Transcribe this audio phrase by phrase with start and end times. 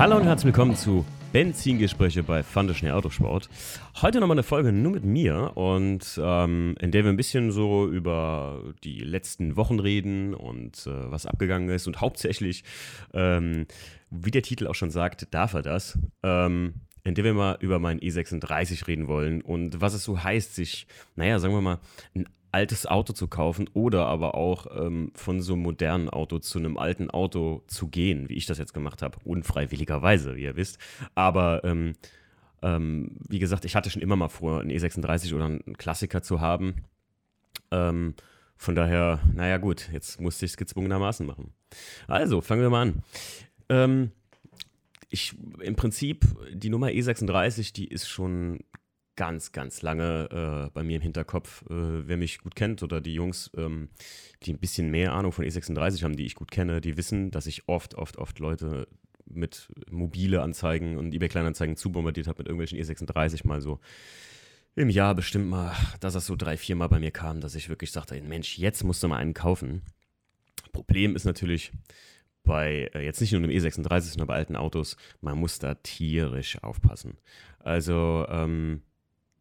[0.00, 3.50] Hallo und herzlich willkommen zu Benzingespräche bei Fandeschnee Autosport.
[4.00, 7.86] Heute nochmal eine Folge nur mit mir und ähm, in der wir ein bisschen so
[7.86, 12.64] über die letzten Wochen reden und äh, was abgegangen ist und hauptsächlich,
[13.12, 13.66] ähm,
[14.08, 15.98] wie der Titel auch schon sagt, darf er das.
[16.22, 20.54] Ähm, in der wir mal über meinen E36 reden wollen und was es so heißt,
[20.54, 21.78] sich, naja, sagen wir mal,
[22.14, 26.58] ein altes Auto zu kaufen oder aber auch ähm, von so einem modernen Auto zu
[26.58, 30.78] einem alten Auto zu gehen, wie ich das jetzt gemacht habe, unfreiwilligerweise, wie ihr wisst.
[31.14, 31.94] Aber ähm,
[32.62, 36.40] ähm, wie gesagt, ich hatte schon immer mal vor, einen E36 oder einen Klassiker zu
[36.40, 36.84] haben.
[37.70, 38.14] Ähm,
[38.56, 41.54] von daher, naja gut, jetzt musste ich es gezwungenermaßen machen.
[42.06, 43.02] Also, fangen wir mal an.
[43.68, 44.10] Ähm,
[45.08, 48.60] ich, im Prinzip, die Nummer E36, die ist schon
[49.20, 51.60] ganz, ganz lange äh, bei mir im Hinterkopf.
[51.68, 53.90] Äh, wer mich gut kennt oder die Jungs, ähm,
[54.42, 57.46] die ein bisschen mehr Ahnung von E36 haben, die ich gut kenne, die wissen, dass
[57.46, 58.88] ich oft, oft, oft Leute
[59.26, 63.78] mit mobile Anzeigen und eBay Kleinanzeigen zubombardiert habe mit irgendwelchen E36 mal so
[64.74, 67.68] im Jahr bestimmt mal, dass das so drei, vier Mal bei mir kam, dass ich
[67.68, 69.82] wirklich sagte, Mensch, jetzt musst du mal einen kaufen.
[70.72, 71.72] Problem ist natürlich
[72.42, 76.62] bei, äh, jetzt nicht nur einem E36, sondern bei alten Autos, man muss da tierisch
[76.62, 77.18] aufpassen.
[77.58, 78.80] Also, ähm,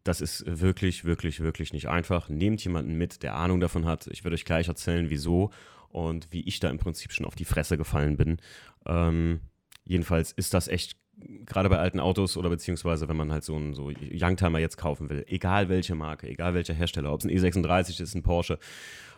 [0.03, 2.29] das ist wirklich, wirklich, wirklich nicht einfach.
[2.29, 4.07] Nehmt jemanden mit, der Ahnung davon hat.
[4.07, 5.51] Ich werde euch gleich erzählen, wieso
[5.89, 8.37] und wie ich da im Prinzip schon auf die Fresse gefallen bin.
[8.85, 9.41] Ähm,
[9.85, 10.97] jedenfalls ist das echt,
[11.45, 15.09] gerade bei alten Autos oder beziehungsweise wenn man halt so einen so Youngtimer jetzt kaufen
[15.09, 18.59] will, egal welche Marke, egal welcher Hersteller, ob es ein E36 ist, ein Porsche,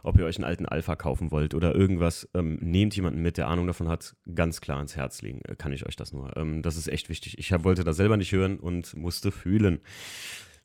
[0.02, 3.48] ob ihr euch einen alten Alpha kaufen wollt oder irgendwas, ähm, nehmt jemanden mit, der
[3.48, 6.36] Ahnung davon hat, ganz klar ins Herz legen, äh, kann ich euch das nur.
[6.38, 7.38] Ähm, das ist echt wichtig.
[7.38, 9.82] Ich wollte das selber nicht hören und musste fühlen.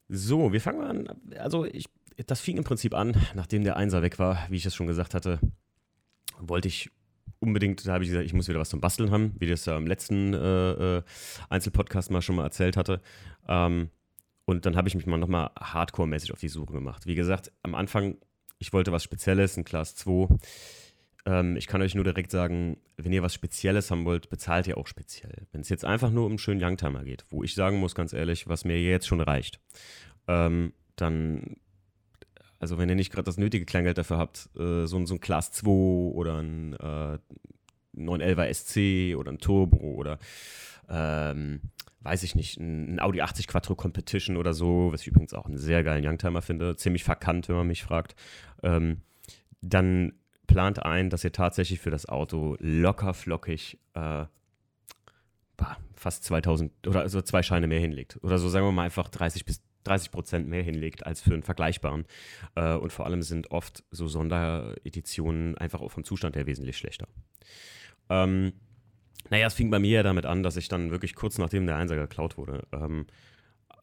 [0.08, 1.08] So, wir fangen mal an.
[1.38, 1.86] Also, ich,
[2.26, 5.14] das fing im Prinzip an, nachdem der Einser weg war, wie ich es schon gesagt
[5.14, 5.40] hatte,
[6.38, 6.90] wollte ich
[7.38, 9.76] unbedingt, da habe ich gesagt, ich muss wieder was zum Basteln haben, wie das ja
[9.76, 11.02] im letzten äh, äh,
[11.48, 13.00] Einzelpodcast mal schon mal erzählt hatte.
[13.48, 13.90] Ähm,
[14.44, 17.06] und dann habe ich mich mal nochmal hardcore-mäßig auf die Suche gemacht.
[17.06, 18.16] Wie gesagt, am Anfang,
[18.58, 20.28] ich wollte was Spezielles, ein Class 2
[21.26, 24.78] ähm, ich kann euch nur direkt sagen, wenn ihr was Spezielles haben wollt, bezahlt ihr
[24.78, 25.46] auch speziell.
[25.52, 28.48] Wenn es jetzt einfach nur um schönen Youngtimer geht, wo ich sagen muss, ganz ehrlich,
[28.48, 29.60] was mir jetzt schon reicht,
[30.28, 31.56] ähm, dann,
[32.60, 35.50] also wenn ihr nicht gerade das nötige Kleingeld dafür habt, äh, so, so ein Class
[35.50, 37.18] 2 oder ein äh,
[37.96, 40.18] 911er SC oder ein Turbo oder
[40.88, 41.60] ähm,
[42.00, 45.58] weiß ich nicht, ein Audi 80 Quattro Competition oder so, was ich übrigens auch einen
[45.58, 48.14] sehr geilen Youngtimer finde, ziemlich verkannt, wenn man mich fragt,
[48.62, 49.00] ähm,
[49.60, 50.12] dann
[50.46, 54.24] plant ein, dass ihr tatsächlich für das Auto locker flockig äh,
[55.94, 58.18] fast 2000 oder so zwei Scheine mehr hinlegt.
[58.22, 61.42] Oder so sagen wir mal einfach 30 bis 30 Prozent mehr hinlegt als für einen
[61.42, 62.04] vergleichbaren.
[62.54, 67.06] Äh, und vor allem sind oft so Sondereditionen einfach auch vom Zustand her wesentlich schlechter.
[68.10, 68.52] Ähm,
[69.30, 71.76] naja, es fing bei mir ja damit an, dass ich dann wirklich kurz nachdem der
[71.76, 73.06] Einser geklaut wurde, ähm,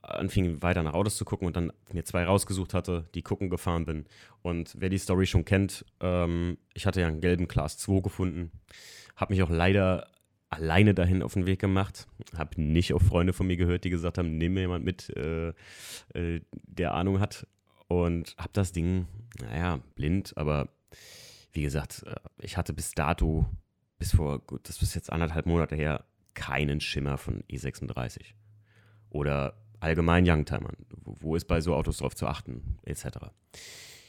[0.03, 3.85] anfing weiter nach Autos zu gucken und dann mir zwei rausgesucht hatte, die gucken gefahren
[3.85, 4.05] bin.
[4.41, 8.51] Und wer die Story schon kennt, ähm, ich hatte ja einen gelben Class 2 gefunden,
[9.15, 10.07] habe mich auch leider
[10.49, 14.17] alleine dahin auf den Weg gemacht, habe nicht auf Freunde von mir gehört, die gesagt
[14.17, 15.53] haben, nimm mir jemand mit, äh,
[16.13, 17.47] äh, der Ahnung hat
[17.87, 19.07] und habe das Ding,
[19.41, 20.69] naja, blind, aber
[21.53, 23.45] wie gesagt, äh, ich hatte bis dato,
[23.97, 28.33] bis vor, gut, das ist jetzt anderthalb Monate her, keinen Schimmer von E36.
[29.09, 30.75] Oder allgemein Youngtimern.
[31.03, 33.05] Wo, ist bei so Autos drauf zu achten, etc.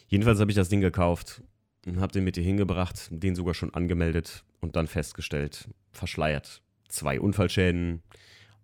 [0.09, 1.43] Jedenfalls habe ich das Ding gekauft
[1.87, 6.63] und habe den mit dir hingebracht, den sogar schon angemeldet und dann festgestellt, verschleiert.
[6.89, 8.03] Zwei Unfallschäden,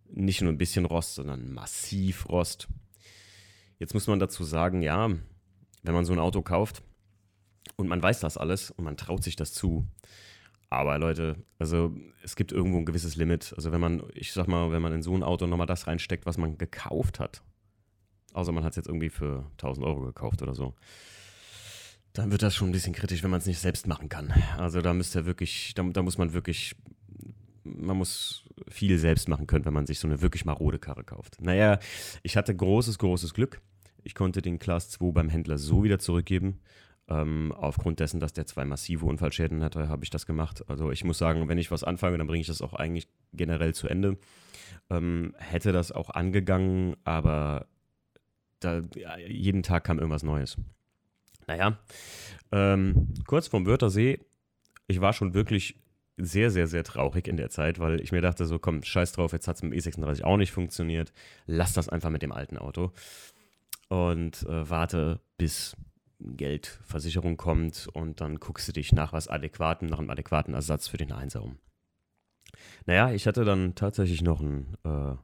[0.09, 2.69] nicht nur ein bisschen Rost, sondern massiv Rost.
[3.79, 5.09] Jetzt muss man dazu sagen, ja,
[5.83, 6.83] wenn man so ein Auto kauft
[7.77, 9.87] und man weiß das alles und man traut sich das zu,
[10.71, 13.53] aber Leute, also es gibt irgendwo ein gewisses Limit.
[13.57, 16.27] Also wenn man, ich sag mal, wenn man in so ein Auto nochmal das reinsteckt,
[16.27, 17.43] was man gekauft hat,
[18.33, 20.75] außer man hat es jetzt irgendwie für 1000 Euro gekauft oder so,
[22.13, 24.33] dann wird das schon ein bisschen kritisch, wenn man es nicht selbst machen kann.
[24.59, 26.77] Also da müsste wirklich, da, da muss man wirklich,
[27.65, 31.41] man muss viel selbst machen können, wenn man sich so eine wirklich marode Karre kauft.
[31.41, 31.81] Naja,
[32.23, 33.61] ich hatte großes, großes Glück.
[34.05, 36.61] Ich konnte den Class 2 beim Händler so wieder zurückgeben.
[37.11, 40.63] Ähm, aufgrund dessen, dass der zwei massive Unfallschäden hatte, habe ich das gemacht.
[40.69, 43.75] Also ich muss sagen, wenn ich was anfange, dann bringe ich das auch eigentlich generell
[43.75, 44.17] zu Ende.
[44.91, 47.67] Ähm, hätte das auch angegangen, aber
[48.61, 48.83] da,
[49.27, 50.57] jeden Tag kam irgendwas Neues.
[51.49, 51.79] Naja,
[52.53, 54.21] ähm, kurz vorm Wörthersee,
[54.87, 55.81] ich war schon wirklich
[56.17, 59.33] sehr, sehr, sehr traurig in der Zeit, weil ich mir dachte, so komm, scheiß drauf,
[59.33, 61.13] jetzt hat es mit dem E36 auch nicht funktioniert.
[61.47, 62.93] Lass das einfach mit dem alten Auto.
[63.89, 65.77] Und äh, warte, bis
[66.21, 70.97] Geldversicherung kommt und dann guckst du dich nach was adäquaten, nach einem adäquaten Ersatz für
[70.97, 71.59] den Einser um.
[72.87, 75.15] Naja, ich hatte dann tatsächlich noch ein, äh,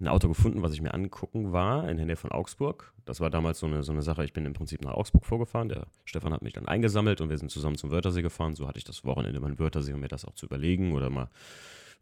[0.00, 2.92] ein Auto gefunden, was ich mir angucken war, in der Nähe von Augsburg.
[3.04, 5.68] Das war damals so eine, so eine Sache, ich bin im Prinzip nach Augsburg vorgefahren.
[5.68, 8.54] Der Stefan hat mich dann eingesammelt und wir sind zusammen zum Wörthersee gefahren.
[8.54, 11.30] So hatte ich das Wochenende mal Wörthersee, um mir das auch zu überlegen oder mal,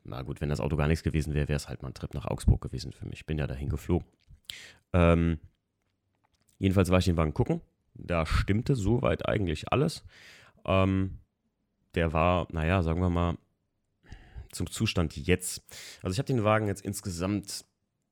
[0.04, 2.14] na gut, wenn das Auto gar nichts gewesen wäre, wäre es halt mal ein Trip
[2.14, 3.20] nach Augsburg gewesen für mich.
[3.20, 4.08] Ich bin ja dahin geflogen.
[4.92, 5.38] Ähm,
[6.58, 7.60] jedenfalls war ich den Wagen gucken.
[7.94, 10.04] Da stimmte soweit eigentlich alles.
[10.64, 11.18] Ähm,
[11.94, 13.36] der war, naja, sagen wir mal,
[14.50, 15.62] zum Zustand jetzt.
[16.02, 17.64] Also ich habe den Wagen jetzt insgesamt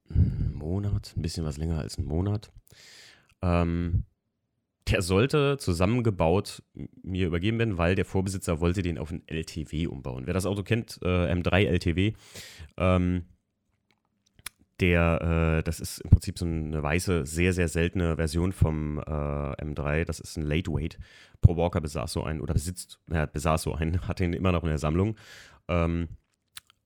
[0.08, 2.50] einen Monat, ein bisschen was länger als einen Monat.
[3.42, 4.04] Ähm,
[4.88, 6.62] der sollte zusammengebaut
[7.02, 10.26] mir übergeben werden, weil der Vorbesitzer wollte den auf ein LTW umbauen.
[10.26, 12.14] Wer das Auto kennt, äh, M3 LTW,
[12.76, 13.26] ähm,
[14.80, 19.02] der, äh, das ist im Prinzip so eine weiße, sehr, sehr seltene Version vom äh,
[19.02, 20.04] M3.
[20.04, 20.98] Das ist ein Lightweight.
[21.40, 24.62] Pro Walker besaß so einen, oder besitzt, ja, besaß so einen, hat ihn immer noch
[24.62, 25.16] in der Sammlung.
[25.68, 26.08] Ähm,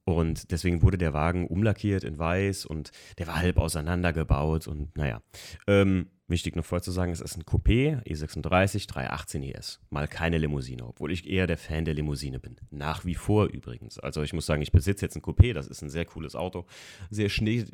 [0.05, 5.23] und deswegen wurde der Wagen umlackiert in weiß und der war halb auseinandergebaut und naja.
[5.67, 9.81] Ähm, wichtig noch vorzusagen, es ist ein Coupé E36 318 ES.
[9.89, 12.57] Mal keine Limousine, obwohl ich eher der Fan der Limousine bin.
[12.71, 13.99] Nach wie vor übrigens.
[13.99, 16.67] Also ich muss sagen, ich besitze jetzt ein Coupé, das ist ein sehr cooles Auto.
[17.11, 17.65] Sehr schnee.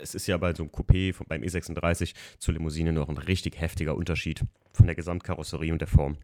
[0.00, 3.60] Es ist ja bei so einem Coupé von, beim E36 zur Limousine noch ein richtig
[3.60, 4.42] heftiger Unterschied
[4.72, 6.16] von der Gesamtkarosserie und der Form.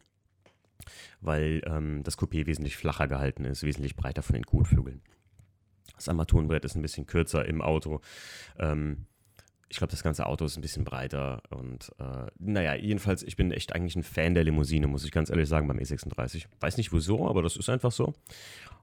[1.20, 5.02] Weil ähm, das Coupé wesentlich flacher gehalten ist, wesentlich breiter von den Kotflügeln.
[6.02, 8.00] Das Armaturenbrett ist ein bisschen kürzer im Auto.
[8.58, 9.06] Ähm,
[9.68, 13.52] ich glaube, das ganze Auto ist ein bisschen breiter und äh, naja, jedenfalls, ich bin
[13.52, 16.44] echt eigentlich ein Fan der Limousine, muss ich ganz ehrlich sagen, beim E36.
[16.60, 18.12] Weiß nicht wieso, aber das ist einfach so.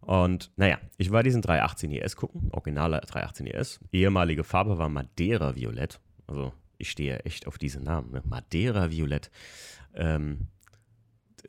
[0.02, 3.80] Und naja, ich war diesen 318 ES gucken, originaler 318 ES.
[3.92, 6.00] Ehemalige Farbe war Madeira Violett.
[6.26, 8.24] Also ich stehe echt auf diese Namen, ne?
[8.26, 9.30] Madeira Violett.
[9.94, 10.48] Ähm,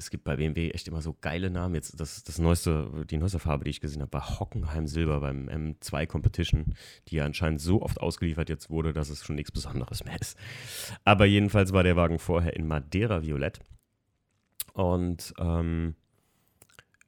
[0.01, 1.75] es gibt bei BMW echt immer so geile Namen.
[1.75, 5.49] Jetzt das, das neueste, die neueste Farbe, die ich gesehen habe, war Hockenheim Silber beim
[5.49, 6.75] M2 Competition,
[7.09, 10.39] die ja anscheinend so oft ausgeliefert jetzt wurde, dass es schon nichts Besonderes mehr ist.
[11.05, 13.61] Aber jedenfalls war der Wagen vorher in Madeira Violett.
[14.73, 15.97] Und ähm,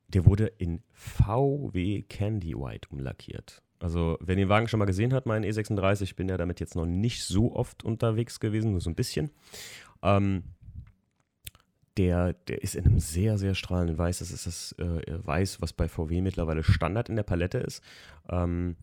[0.08, 3.62] der wurde in VW Candy White umlackiert.
[3.78, 6.76] Also, wer den Wagen schon mal gesehen hat, meinen E36, ich bin ja damit jetzt
[6.76, 9.30] noch nicht so oft unterwegs gewesen, nur so ein bisschen.
[10.02, 10.44] Ähm,
[11.96, 14.20] der, der ist in einem sehr, sehr strahlenden Weiß.
[14.20, 17.82] Das ist das äh, Weiß, was bei VW mittlerweile Standard in der Palette ist.
[18.28, 18.76] Ähm,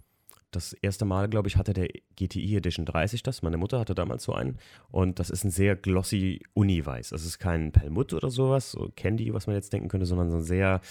[0.51, 3.43] das erste Mal, glaube ich, hatte der GTI Edition 30 das.
[3.43, 4.57] Meine Mutter hatte damals so einen.
[4.89, 7.09] Und das ist ein sehr glossy Uni-Weiß.
[7.09, 10.37] Das ist kein Perlmutt oder sowas, so Candy, was man jetzt denken könnte, sondern so
[10.37, 10.81] ein sehr,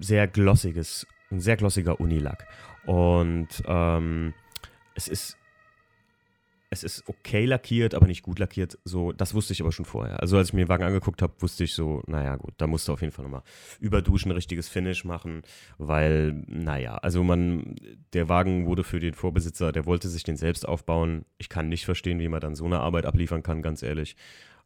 [0.00, 2.46] sehr glossiges, ein sehr glossiger Unilack.
[2.84, 4.34] Und ähm,
[4.94, 5.38] es ist
[6.72, 8.78] es ist okay lackiert, aber nicht gut lackiert.
[8.84, 10.20] So, das wusste ich aber schon vorher.
[10.20, 12.88] Also als ich mir den Wagen angeguckt habe, wusste ich so, naja gut, da musst
[12.88, 13.42] du auf jeden Fall nochmal
[13.78, 15.42] überduschen, richtiges Finish machen,
[15.76, 17.76] weil, naja, also man,
[18.14, 21.26] der Wagen wurde für den Vorbesitzer, der wollte sich den selbst aufbauen.
[21.36, 24.16] Ich kann nicht verstehen, wie man dann so eine Arbeit abliefern kann, ganz ehrlich.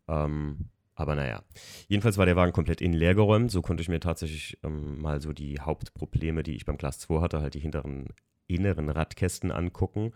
[0.06, 1.42] Ähm, aber naja.
[1.88, 3.50] Jedenfalls war der Wagen komplett innen leer geräumt.
[3.50, 7.20] So konnte ich mir tatsächlich ähm, mal so die Hauptprobleme, die ich beim Class 2
[7.20, 8.08] hatte, halt die hinteren
[8.48, 10.12] inneren Radkästen angucken.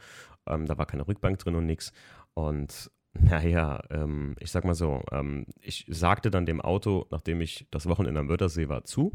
[0.46, 1.92] Ähm, da war keine Rückbank drin und nichts.
[2.34, 7.66] Und naja, ähm, ich sag mal so, ähm, ich sagte dann dem Auto, nachdem ich
[7.70, 9.12] das Wochenende am Wörthersee war, zu.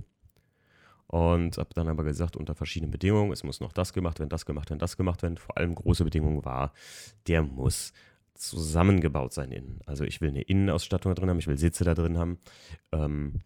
[1.07, 4.45] Und habe dann aber gesagt, unter verschiedenen Bedingungen, es muss noch das gemacht werden, das
[4.45, 5.37] gemacht werden, das gemacht werden.
[5.37, 6.73] Vor allem große Bedingung war,
[7.27, 7.93] der muss
[8.35, 9.81] zusammengebaut sein innen.
[9.85, 12.39] Also ich will eine Innenausstattung da drin haben, ich will Sitze da drin haben.
[12.91, 13.41] Ähm,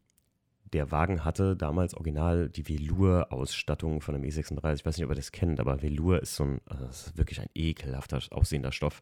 [0.73, 4.75] der Wagen hatte damals original die Velour-Ausstattung von einem E36.
[4.75, 7.41] Ich weiß nicht, ob ihr das kennt, aber Velour ist so ein, also ist wirklich
[7.41, 9.01] ein ekelhafter aussehender Stoff.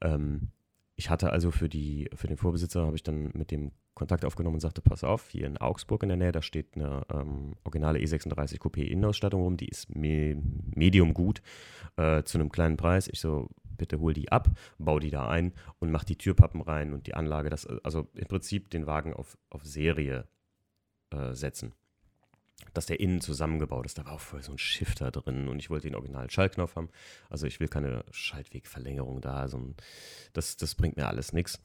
[0.00, 0.50] Ähm,
[0.94, 4.54] ich hatte also für, die, für den Vorbesitzer, habe ich dann mit dem Kontakt aufgenommen
[4.54, 7.98] und sagte, pass auf, hier in Augsburg in der Nähe, da steht eine ähm, originale
[7.98, 10.36] E36 Coupé Innenausstattung rum, die ist me
[10.74, 11.42] medium gut,
[11.96, 13.08] äh, zu einem kleinen Preis.
[13.08, 13.48] Ich so,
[13.82, 14.48] bitte hol die ab,
[14.78, 18.28] bau die da ein und mach die Türpappen rein und die Anlage, das, also im
[18.28, 20.28] Prinzip den Wagen auf, auf Serie
[21.10, 21.74] äh, setzen.
[22.74, 23.98] Dass der innen zusammengebaut ist.
[23.98, 26.90] Da war auch vorher so ein Shifter drin und ich wollte den originalen Schaltknopf haben.
[27.28, 29.48] Also ich will keine Schaltwegverlängerung da.
[29.48, 29.74] So ein,
[30.32, 31.60] das, das bringt mir alles nichts.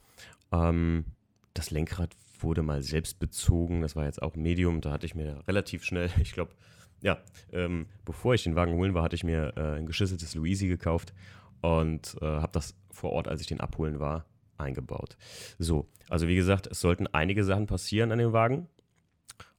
[0.51, 1.05] Ähm,
[1.53, 3.83] das Lenkrad wurde mal selbst bezogen.
[3.83, 4.81] Das war jetzt auch Medium.
[4.81, 6.55] Da hatte ich mir relativ schnell, ich glaube,
[7.01, 7.19] ja,
[7.51, 11.13] ähm, bevor ich den Wagen holen war, hatte ich mir äh, ein geschüsseltes Luisi gekauft
[11.61, 14.25] und äh, habe das vor Ort, als ich den abholen war,
[14.57, 15.17] eingebaut.
[15.59, 18.67] So, also wie gesagt, es sollten einige Sachen passieren an dem Wagen.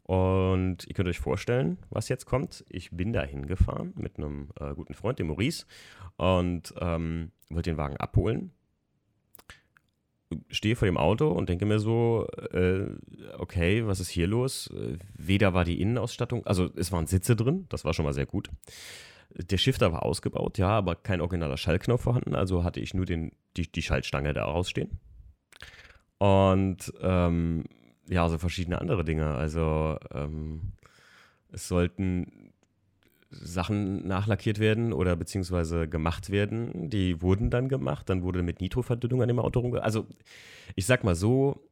[0.02, 2.64] Und ihr könnt euch vorstellen, was jetzt kommt.
[2.70, 5.66] Ich bin da hingefahren mit einem äh, guten Freund, dem Maurice,
[6.16, 8.52] und ähm, wollte den Wagen abholen.
[10.48, 12.86] Stehe vor dem Auto und denke mir so, äh,
[13.36, 14.70] okay, was ist hier los?
[15.14, 18.50] weder war die Innenausstattung, also es waren Sitze drin, das war schon mal sehr gut.
[19.30, 23.32] Der Shifter war ausgebaut, ja, aber kein originaler Schallknopf vorhanden, also hatte ich nur den,
[23.56, 24.98] die, die Schaltstange da rausstehen.
[26.18, 27.64] Und ähm,
[28.08, 29.34] ja, so verschiedene andere Dinge.
[29.34, 30.72] Also ähm,
[31.52, 32.52] es sollten
[33.30, 36.88] Sachen nachlackiert werden oder beziehungsweise gemacht werden.
[36.88, 38.08] Die wurden dann gemacht.
[38.08, 39.82] Dann wurde mit Nitroverdünnung an dem Auto rumge...
[39.82, 40.06] Also
[40.74, 41.62] ich sag mal so,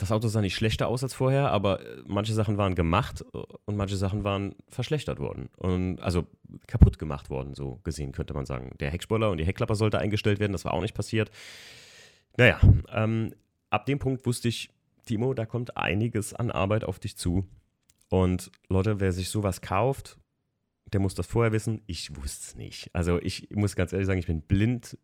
[0.00, 3.38] das Auto sah nicht schlechter aus als vorher, aber äh, manche Sachen waren gemacht äh,
[3.66, 5.50] und manche Sachen waren verschlechtert worden.
[5.56, 6.26] Und also
[6.66, 8.72] kaputt gemacht worden, so gesehen könnte man sagen.
[8.80, 11.30] Der Heckspoiler und die Heckklapper sollte eingestellt werden, das war auch nicht passiert.
[12.36, 12.58] Naja,
[12.90, 13.34] ähm,
[13.68, 14.70] ab dem Punkt wusste ich,
[15.04, 17.46] Timo, da kommt einiges an Arbeit auf dich zu.
[18.08, 20.18] Und Leute, wer sich sowas kauft,
[20.92, 21.82] der muss das vorher wissen.
[21.86, 22.94] Ich wusste es nicht.
[22.94, 24.98] Also ich muss ganz ehrlich sagen, ich bin blind,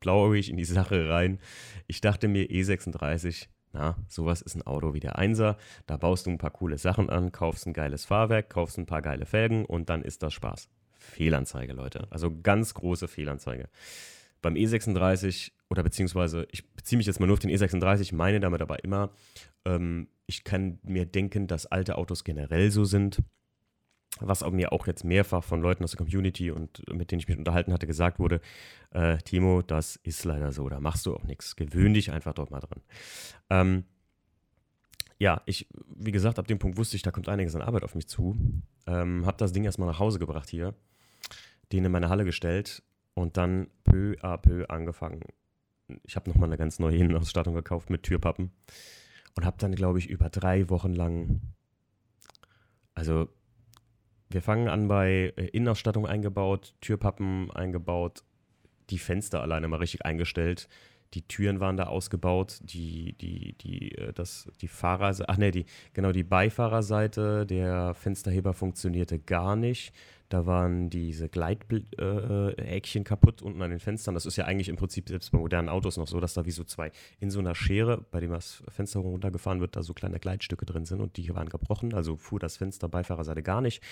[0.00, 1.40] blauäugig in die Sache rein.
[1.86, 5.58] Ich dachte mir, E36, na, sowas ist ein Auto wie der Einser.
[5.86, 9.02] Da baust du ein paar coole Sachen an, kaufst ein geiles Fahrwerk, kaufst ein paar
[9.02, 10.70] geile Felgen und dann ist das Spaß.
[10.98, 12.08] Fehlanzeige, Leute.
[12.10, 13.68] Also ganz große Fehlanzeige.
[14.40, 18.62] Beim E36 oder beziehungsweise ich beziehe mich jetzt mal nur auf den E36, meine damit
[18.62, 19.10] aber immer,
[19.66, 23.22] ähm, ich kann mir denken, dass alte Autos generell so sind
[24.20, 27.28] was auch mir auch jetzt mehrfach von Leuten aus der Community und mit denen ich
[27.28, 28.40] mich unterhalten hatte, gesagt wurde,
[28.90, 31.56] äh, Timo, das ist leider so, da machst du auch nichts.
[31.56, 32.80] Gewöhn dich einfach dort mal dran.
[33.50, 33.84] Ähm,
[35.18, 37.94] ja, ich, wie gesagt, ab dem Punkt wusste ich, da kommt einiges an Arbeit auf
[37.94, 38.36] mich zu.
[38.86, 40.74] Ähm, hab das Ding erstmal nach Hause gebracht hier,
[41.72, 42.82] den in meine Halle gestellt
[43.14, 45.20] und dann peu à peu angefangen.
[46.04, 48.50] Ich habe nochmal eine ganz neue Innenausstattung gekauft mit Türpappen
[49.36, 51.40] und habe dann, glaube ich, über drei Wochen lang,
[52.94, 53.28] also
[54.28, 58.24] wir fangen an bei äh, Innenausstattung eingebaut, Türpappen eingebaut,
[58.90, 60.68] die Fenster alleine mal richtig eingestellt.
[61.14, 65.66] Die Türen waren da ausgebaut, die, die, die, äh, das, die Fahrerseite, ach ne, die,
[65.92, 69.92] genau, die Beifahrerseite, der Fensterheber funktionierte gar nicht.
[70.28, 74.14] Da waren diese Gleithäkchen äh, kaputt unten an den Fenstern.
[74.14, 76.50] Das ist ja eigentlich im Prinzip selbst bei modernen Autos noch so, dass da wie
[76.50, 80.18] so zwei in so einer Schere, bei dem das Fenster runtergefahren wird, da so kleine
[80.18, 81.94] Gleitstücke drin sind und die waren gebrochen.
[81.94, 83.82] Also fuhr das Fenster Beifahrerseite gar nicht.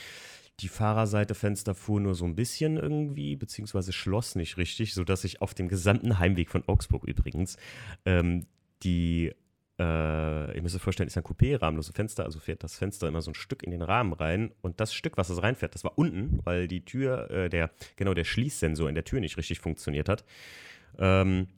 [0.60, 5.42] Die Fahrerseite Fenster fuhr nur so ein bisschen irgendwie, beziehungsweise schloss nicht richtig, sodass ich
[5.42, 7.56] auf dem gesamten Heimweg von Augsburg übrigens
[8.04, 8.46] ähm,
[8.82, 9.32] die
[9.78, 13.22] äh, ihr müsst euch vorstellen, ist ein Coupé, rahmenlose Fenster, also fährt das Fenster immer
[13.22, 15.98] so ein Stück in den Rahmen rein und das Stück, was es reinfährt, das war
[15.98, 20.08] unten, weil die Tür, äh, der, genau der Schließsensor in der Tür nicht richtig funktioniert
[20.08, 20.24] hat.
[20.98, 21.48] Ähm,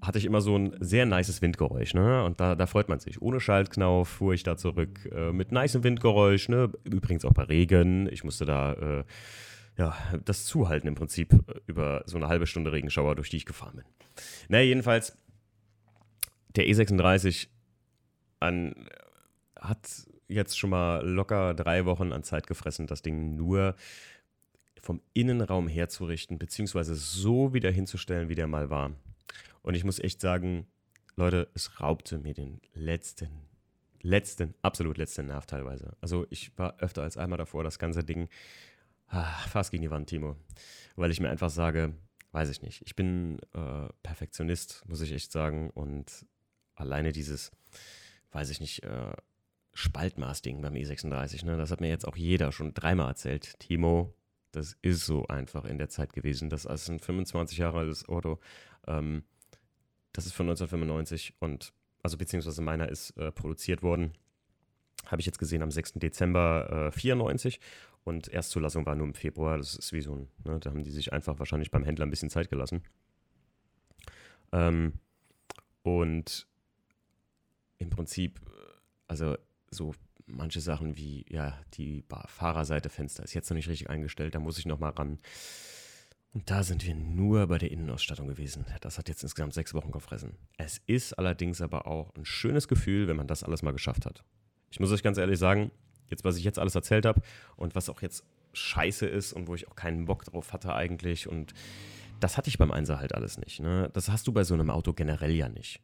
[0.00, 2.24] hatte ich immer so ein sehr nices Windgeräusch, ne?
[2.24, 3.20] Und da, da freut man sich.
[3.22, 6.70] Ohne Schaltknauf fuhr ich da zurück, äh, mit nicem Windgeräusch, ne?
[6.84, 8.08] Übrigens auch bei Regen.
[8.12, 9.04] Ich musste da, äh,
[9.78, 11.34] ja, das zuhalten im Prinzip
[11.66, 13.84] über so eine halbe Stunde Regenschauer, durch die ich gefahren bin.
[14.48, 15.16] Na, jedenfalls
[16.56, 17.48] der E36
[18.40, 18.74] an,
[19.58, 23.76] hat jetzt schon mal locker drei Wochen an Zeit gefressen, das Ding nur
[24.80, 28.92] vom Innenraum herzurichten, beziehungsweise so wieder hinzustellen, wie der mal war.
[29.62, 30.66] Und ich muss echt sagen,
[31.16, 33.30] Leute, es raubte mir den letzten,
[34.02, 35.96] letzten, absolut letzten Nerv teilweise.
[36.00, 38.28] Also ich war öfter als einmal davor, das ganze Ding
[39.08, 40.36] ah, fast gegen die Wand, Timo.
[40.94, 41.94] Weil ich mir einfach sage,
[42.32, 45.70] weiß ich nicht, ich bin äh, Perfektionist, muss ich echt sagen.
[45.70, 46.26] Und
[46.74, 47.50] alleine dieses,
[48.32, 49.12] weiß ich nicht, äh,
[49.72, 51.56] Spaltmaß-Ding beim E36, ne?
[51.58, 53.58] das hat mir jetzt auch jeder schon dreimal erzählt.
[53.58, 54.14] Timo,
[54.56, 56.48] das ist so einfach in der Zeit gewesen.
[56.48, 58.38] Das ist ein 25 Jahre altes Auto.
[58.86, 59.22] Ähm,
[60.12, 64.14] das ist von 1995 und, also beziehungsweise meiner ist äh, produziert worden.
[65.04, 65.94] Habe ich jetzt gesehen am 6.
[65.94, 67.60] Dezember äh, 94
[68.02, 69.58] und Erstzulassung war nur im Februar.
[69.58, 72.10] Das ist wie so ein, ne, da haben die sich einfach wahrscheinlich beim Händler ein
[72.10, 72.82] bisschen Zeit gelassen.
[74.52, 74.94] Ähm,
[75.82, 76.46] und
[77.76, 78.40] im Prinzip,
[79.06, 79.36] also
[79.70, 79.92] so
[80.26, 84.58] manche Sachen wie, ja, die Fahrerseite Fenster ist jetzt noch nicht richtig eingestellt, da muss
[84.58, 85.18] ich noch mal ran.
[86.32, 88.66] Und da sind wir nur bei der Innenausstattung gewesen.
[88.82, 90.36] Das hat jetzt insgesamt sechs Wochen gefressen.
[90.58, 94.22] Es ist allerdings aber auch ein schönes Gefühl, wenn man das alles mal geschafft hat.
[94.70, 95.70] Ich muss euch ganz ehrlich sagen,
[96.08, 97.22] jetzt, was ich jetzt alles erzählt habe
[97.56, 101.28] und was auch jetzt scheiße ist und wo ich auch keinen Bock drauf hatte eigentlich
[101.28, 101.54] und
[102.20, 103.60] das hatte ich beim Einser halt alles nicht.
[103.60, 103.90] Ne?
[103.92, 105.80] Das hast du bei so einem Auto generell ja nicht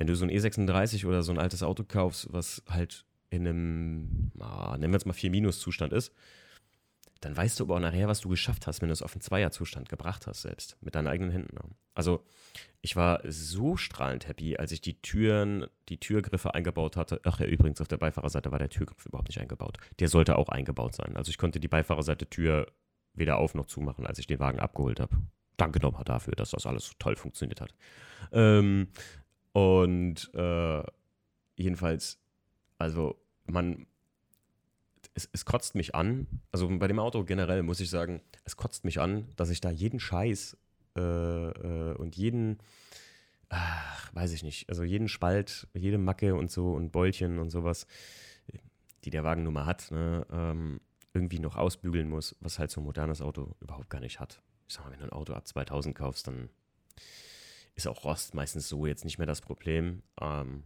[0.00, 4.32] wenn du so ein E36 oder so ein altes Auto kaufst, was halt in einem,
[4.40, 6.12] ah, nennen wir es mal 4-Zustand ist,
[7.20, 9.20] dann weißt du aber auch nachher, was du geschafft hast, wenn du es auf einen
[9.20, 11.54] Zweierzustand gebracht hast, selbst mit deinen eigenen Händen.
[11.54, 11.62] Ne?
[11.94, 12.24] Also,
[12.80, 17.20] ich war so strahlend happy, als ich die Türen, die Türgriffe eingebaut hatte.
[17.24, 19.76] Ach ja, übrigens, auf der Beifahrerseite war der Türgriff überhaupt nicht eingebaut.
[19.98, 21.14] Der sollte auch eingebaut sein.
[21.16, 22.66] Also, ich konnte die Beifahrerseite Tür
[23.12, 25.14] weder auf noch zumachen, als ich den Wagen abgeholt habe.
[25.58, 27.74] Danke nochmal dafür, dass das alles so toll funktioniert hat.
[28.32, 28.88] Ähm,
[29.52, 30.82] und äh,
[31.56, 32.19] jedenfalls,
[32.80, 33.86] also man,
[35.14, 38.84] es, es kotzt mich an, also bei dem Auto generell muss ich sagen, es kotzt
[38.84, 40.56] mich an, dass ich da jeden Scheiß
[40.96, 42.58] äh, äh, und jeden,
[43.50, 47.86] ach, weiß ich nicht, also jeden Spalt, jede Macke und so und Beulchen und sowas,
[49.04, 50.80] die der Wagen nun mal hat, ne, ähm,
[51.12, 54.42] irgendwie noch ausbügeln muss, was halt so ein modernes Auto überhaupt gar nicht hat.
[54.68, 56.48] Ich sag mal, wenn du ein Auto ab 2000 kaufst, dann
[57.74, 60.02] ist auch Rost meistens so jetzt nicht mehr das Problem.
[60.20, 60.62] Ähm,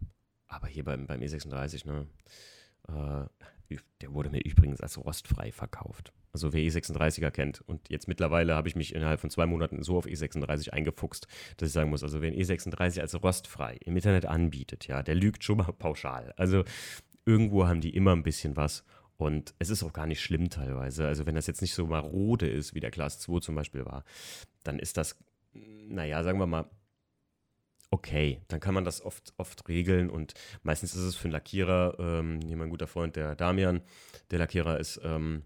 [0.55, 2.07] aber hier beim, beim E36, ne,
[2.87, 3.27] äh,
[4.01, 6.13] der wurde mir übrigens als rostfrei verkauft.
[6.31, 7.61] Also wer E36er kennt.
[7.61, 11.67] Und jetzt mittlerweile habe ich mich innerhalb von zwei Monaten so auf E36 eingefuchst, dass
[11.67, 15.43] ich sagen muss, also wer ein E36 als rostfrei im Internet anbietet, ja, der lügt
[15.43, 16.33] schon mal pauschal.
[16.37, 16.63] Also
[17.25, 18.83] irgendwo haben die immer ein bisschen was.
[19.17, 21.07] Und es ist auch gar nicht schlimm teilweise.
[21.07, 24.03] Also wenn das jetzt nicht so marode ist, wie der Class 2 zum Beispiel war,
[24.63, 25.17] dann ist das,
[25.53, 26.69] naja, sagen wir mal,
[27.91, 28.41] okay.
[28.47, 32.39] Dann kann man das oft, oft regeln und meistens ist es für einen Lackierer, ähm,
[32.45, 33.81] hier mein guter Freund, der Damian,
[34.31, 35.43] der Lackierer ist, ähm,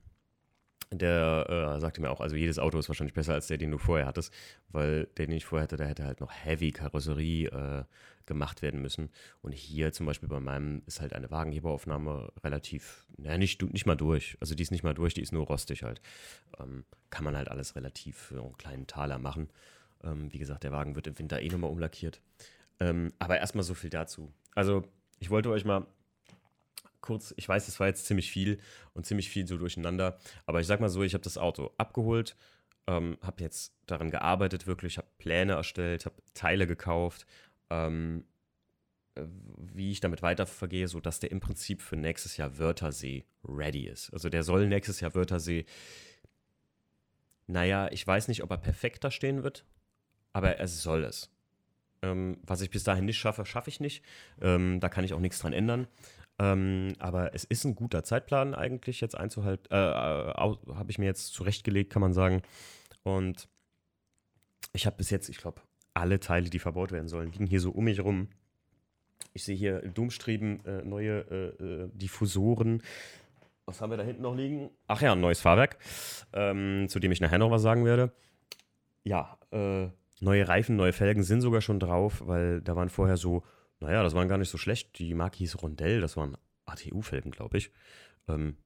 [0.92, 3.78] der äh, sagte mir auch, also jedes Auto ist wahrscheinlich besser als der, den du
[3.78, 4.34] vorher hattest,
[4.70, 7.84] weil der, den ich vorher hatte, der hätte halt noch Heavy Karosserie äh,
[8.26, 9.10] gemacht werden müssen.
[9.42, 13.96] Und hier zum Beispiel bei meinem ist halt eine Wagenheberaufnahme relativ, naja, nicht, nicht mal
[13.96, 14.38] durch.
[14.40, 16.02] Also die ist nicht mal durch, die ist nur rostig halt.
[16.60, 19.50] Ähm, kann man halt alles relativ für einen kleinen Taler machen.
[20.04, 22.22] Ähm, wie gesagt, der Wagen wird im Winter eh nochmal umlackiert.
[22.80, 24.32] Ähm, aber erstmal so viel dazu.
[24.56, 24.84] Also
[25.20, 25.86] ich wollte euch mal
[27.02, 28.60] kurz, ich weiß, es war jetzt ziemlich viel
[28.94, 32.36] und ziemlich viel so durcheinander, aber ich sag mal so, ich habe das Auto abgeholt,
[32.88, 37.26] ähm, habe jetzt daran gearbeitet, wirklich, habe Pläne erstellt, habe Teile gekauft,
[37.70, 38.26] ähm,
[39.16, 39.24] äh,
[39.58, 44.12] wie ich damit weitervergehe, sodass der im Prinzip für nächstes Jahr Wörthersee ready ist.
[44.14, 45.66] Also der soll nächstes Jahr Wörthersee,
[47.48, 49.66] naja, ich weiß nicht, ob er perfekt da stehen wird,
[50.34, 51.30] aber er soll es.
[52.02, 54.04] Ähm, was ich bis dahin nicht schaffe, schaffe ich nicht.
[54.42, 55.88] Ähm, da kann ich auch nichts dran ändern.
[56.40, 59.68] Ähm, aber es ist ein guter Zeitplan eigentlich jetzt einzuhalten.
[59.72, 62.42] Äh, äh, habe ich mir jetzt zurechtgelegt, kann man sagen.
[63.04, 63.50] Und
[64.74, 65.62] ich habe bis jetzt, ich glaube,
[65.94, 68.30] alle Teile, die verbaut werden sollen, liegen hier so um mich rum.
[69.34, 71.20] Ich sehe hier Domstreben, äh, neue
[71.60, 72.82] äh, äh, Diffusoren.
[73.66, 74.72] Was haben wir da hinten noch liegen?
[74.88, 75.78] Ach ja, ein neues Fahrwerk,
[76.34, 78.12] ähm, zu dem ich nachher noch was sagen werde.
[79.04, 79.90] Ja, äh,
[80.22, 83.44] neue Reifen, neue Felgen sind sogar schon drauf, weil da waren vorher so
[83.80, 85.00] naja, das waren gar nicht so schlecht.
[85.00, 87.72] Die Marke hieß Rondell, das waren ATU-Felgen, glaube ich.
[88.28, 88.58] Ähm,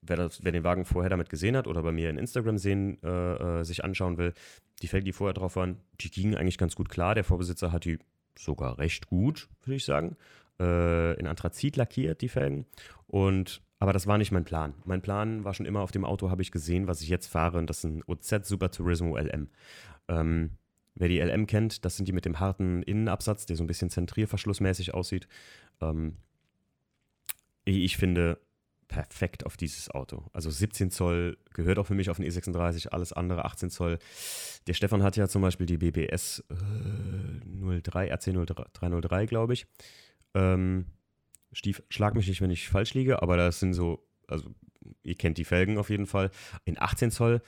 [0.00, 3.02] wer, das, wer, den Wagen vorher damit gesehen hat oder bei mir in Instagram sehen,
[3.02, 4.32] äh, äh, sich anschauen will,
[4.82, 7.14] die Felgen, die vorher drauf waren, die gingen eigentlich ganz gut klar.
[7.14, 7.98] Der Vorbesitzer hat die
[8.38, 10.16] sogar recht gut, würde ich sagen.
[10.58, 12.66] Äh, in Anthrazit lackiert, die Felgen.
[13.06, 14.74] Und aber das war nicht mein Plan.
[14.84, 17.58] Mein Plan war schon immer auf dem Auto, habe ich gesehen, was ich jetzt fahre,
[17.58, 19.50] und das ist ein OZ Super Turismo LM.
[20.08, 20.52] Ähm,
[20.94, 23.90] Wer die LM kennt, das sind die mit dem harten Innenabsatz, der so ein bisschen
[23.90, 25.26] zentrierverschlussmäßig aussieht.
[25.80, 26.18] Ähm,
[27.64, 28.38] ich finde
[28.86, 30.24] perfekt auf dieses Auto.
[30.32, 33.98] Also 17 Zoll gehört auch für mich auf den E36, alles andere 18 Zoll.
[34.66, 39.66] Der Stefan hat ja zum Beispiel die BBS äh, 03, RC 303, glaube ich.
[40.34, 40.86] Ähm,
[41.54, 44.50] Stief, schlag mich nicht, wenn ich falsch liege, aber das sind so, also
[45.02, 46.30] ihr kennt die Felgen auf jeden Fall.
[46.64, 47.42] In 18 Zoll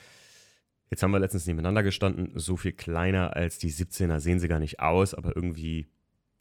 [0.91, 4.61] Jetzt haben wir letztens nebeneinander gestanden, so viel kleiner als die 17er sehen sie gar
[4.61, 5.89] nicht aus, aber irgendwie,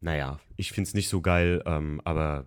[0.01, 2.45] naja, ich finde es nicht so geil, ähm, aber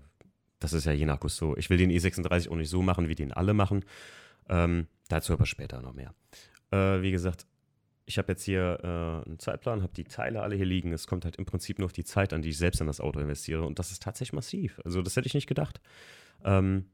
[0.60, 1.56] das ist ja je nach Gusto.
[1.56, 3.84] Ich will den E36 auch nicht so machen, wie den alle machen.
[4.48, 6.14] Ähm, dazu aber später noch mehr.
[6.70, 7.46] Äh, wie gesagt,
[8.06, 10.92] ich habe jetzt hier äh, einen Zeitplan, habe die Teile alle hier liegen.
[10.92, 13.00] Es kommt halt im Prinzip nur auf die Zeit an, die ich selbst in das
[13.00, 13.64] Auto investiere.
[13.64, 14.80] Und das ist tatsächlich massiv.
[14.84, 15.80] Also, das hätte ich nicht gedacht.
[16.44, 16.86] Ähm,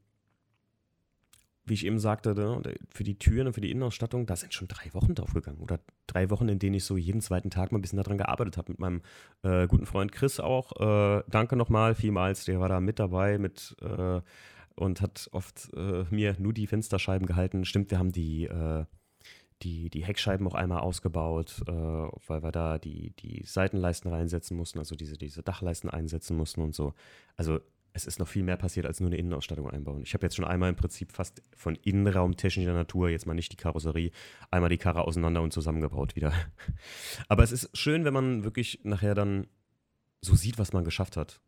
[1.65, 4.67] wie ich eben sagte, ne, für die Türen und für die Innenausstattung, da sind schon
[4.67, 5.61] drei Wochen draufgegangen.
[5.61, 8.57] Oder drei Wochen, in denen ich so jeden zweiten Tag mal ein bisschen daran gearbeitet
[8.57, 8.71] habe.
[8.71, 9.01] Mit meinem
[9.41, 10.71] äh, guten Freund Chris auch.
[10.79, 14.21] Äh, danke nochmal vielmals, der war da mit dabei mit, äh,
[14.75, 17.65] und hat oft äh, mir nur die Fensterscheiben gehalten.
[17.65, 18.85] Stimmt, wir haben die, äh,
[19.63, 24.79] die, die Heckscheiben auch einmal ausgebaut, äh, weil wir da die, die Seitenleisten reinsetzen mussten,
[24.79, 26.93] also diese, diese Dachleisten einsetzen mussten und so.
[27.37, 27.59] Also
[27.95, 30.01] es ist noch viel mehr passiert als nur eine Innenausstattung einbauen.
[30.03, 33.55] Ich habe jetzt schon einmal im Prinzip fast von innenraumtechnischer Natur, jetzt mal nicht die
[33.55, 34.11] Karosserie,
[34.51, 36.33] einmal die Karre auseinander und zusammengebaut wieder.
[37.29, 39.47] Aber es ist schön, wenn man wirklich nachher dann
[40.19, 41.39] so sieht, was man geschafft hat.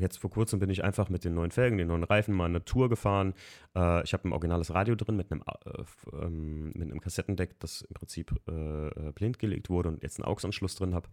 [0.00, 2.64] Jetzt vor kurzem bin ich einfach mit den neuen Felgen, den neuen Reifen mal eine
[2.64, 3.34] Tour gefahren.
[3.76, 5.82] Äh, ich habe ein originales Radio drin mit einem, äh,
[6.24, 10.26] ähm, mit einem Kassettendeck, das im Prinzip äh, äh blind gelegt wurde und jetzt einen
[10.26, 11.08] AUX-Anschluss drin habe,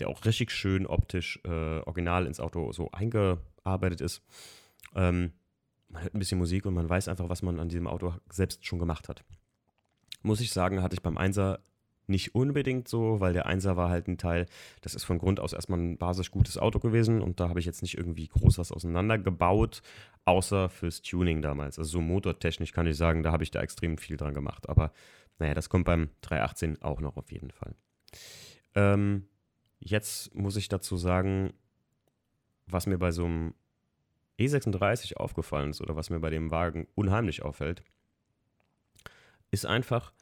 [0.00, 4.22] der auch richtig schön optisch äh, original ins Auto so eingearbeitet ist.
[4.94, 5.32] Ähm,
[5.88, 8.66] man hört ein bisschen Musik und man weiß einfach, was man an diesem Auto selbst
[8.66, 9.24] schon gemacht hat.
[10.22, 11.60] Muss ich sagen, hatte ich beim Einser
[12.12, 14.46] nicht unbedingt so, weil der 1er war halt ein Teil,
[14.82, 17.66] das ist von Grund aus erstmal ein basisch gutes Auto gewesen und da habe ich
[17.66, 19.82] jetzt nicht irgendwie groß was auseinandergebaut,
[20.24, 21.78] außer fürs Tuning damals.
[21.78, 24.68] Also so motortechnisch kann ich sagen, da habe ich da extrem viel dran gemacht.
[24.68, 24.92] Aber
[25.38, 27.74] naja, das kommt beim 318 auch noch auf jeden Fall.
[28.76, 29.26] Ähm,
[29.80, 31.52] jetzt muss ich dazu sagen,
[32.66, 33.54] was mir bei so einem
[34.38, 37.82] E36 aufgefallen ist oder was mir bei dem Wagen unheimlich auffällt,
[39.50, 40.12] ist einfach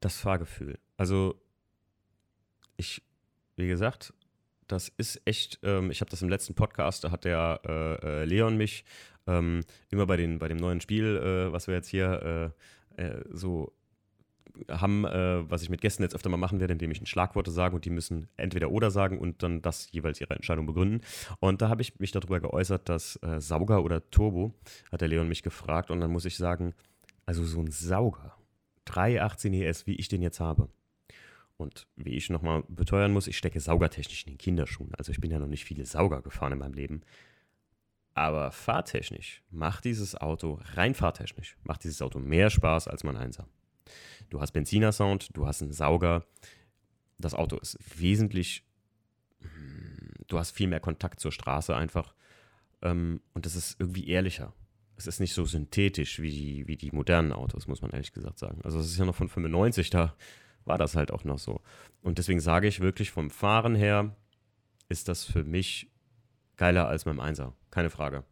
[0.00, 0.78] das Fahrgefühl.
[0.98, 1.40] Also
[2.76, 3.02] ich,
[3.56, 4.12] wie gesagt,
[4.66, 8.24] das ist echt, ähm, ich habe das im letzten Podcast, da hat der äh, äh,
[8.24, 8.84] Leon mich
[9.26, 12.52] ähm, immer bei, den, bei dem neuen Spiel, äh, was wir jetzt hier
[12.98, 13.72] äh, äh, so
[14.68, 17.76] haben, was ich mit Gästen jetzt öfter mal machen werde, indem ich ein Schlagworte sage
[17.76, 21.02] und die müssen entweder oder sagen und dann das jeweils ihre Entscheidung begründen.
[21.38, 24.52] Und da habe ich mich darüber geäußert, dass Sauger oder Turbo,
[24.90, 26.74] hat der Leon mich gefragt und dann muss ich sagen,
[27.24, 28.36] also so ein Sauger,
[28.86, 30.68] 318 ES, wie ich den jetzt habe,
[31.58, 34.94] und wie ich nochmal beteuern muss, ich stecke saugertechnisch in den Kinderschuhen.
[34.94, 37.02] Also ich bin ja noch nicht viele Sauger gefahren in meinem Leben.
[38.14, 43.48] Aber fahrtechnisch macht dieses Auto, rein fahrtechnisch, macht dieses Auto mehr Spaß als mein Einser.
[44.30, 46.24] Du hast Benziner-Sound, du hast einen Sauger.
[47.18, 48.64] Das Auto ist wesentlich,
[50.28, 52.14] du hast viel mehr Kontakt zur Straße einfach.
[52.82, 54.52] Ähm, und das ist irgendwie ehrlicher.
[54.96, 58.38] Es ist nicht so synthetisch wie die, wie die modernen Autos, muss man ehrlich gesagt
[58.38, 58.60] sagen.
[58.62, 60.14] Also es ist ja noch von 95, da
[60.64, 61.60] war das halt auch noch so.
[62.02, 64.14] Und deswegen sage ich wirklich, vom Fahren her
[64.88, 65.90] ist das für mich
[66.56, 67.54] geiler als beim Einser.
[67.70, 68.24] Keine Frage.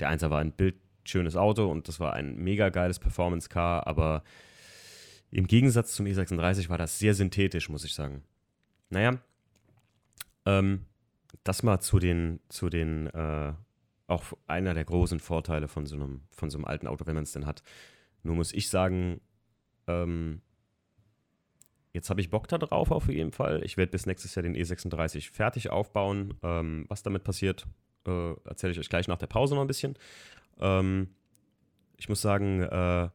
[0.00, 4.22] Der Einser war ein bildschönes Auto und das war ein mega geiles Performance-Car, aber
[5.30, 8.22] im Gegensatz zum E36 war das sehr synthetisch, muss ich sagen.
[8.90, 9.18] Naja,
[10.46, 10.86] ähm,
[11.44, 13.52] das mal zu den, zu den, äh,
[14.06, 17.24] auch einer der großen Vorteile von so einem, von so einem alten Auto, wenn man
[17.24, 17.62] es denn hat.
[18.22, 19.20] Nur muss ich sagen,
[19.86, 20.40] ähm,
[21.98, 23.60] Jetzt habe ich Bock da drauf auf jeden Fall.
[23.64, 26.34] Ich werde bis nächstes Jahr den E36 fertig aufbauen.
[26.44, 27.66] Ähm, was damit passiert,
[28.06, 29.98] äh, erzähle ich euch gleich nach der Pause noch ein bisschen.
[30.60, 31.08] Ähm,
[31.96, 33.08] ich muss sagen, äh,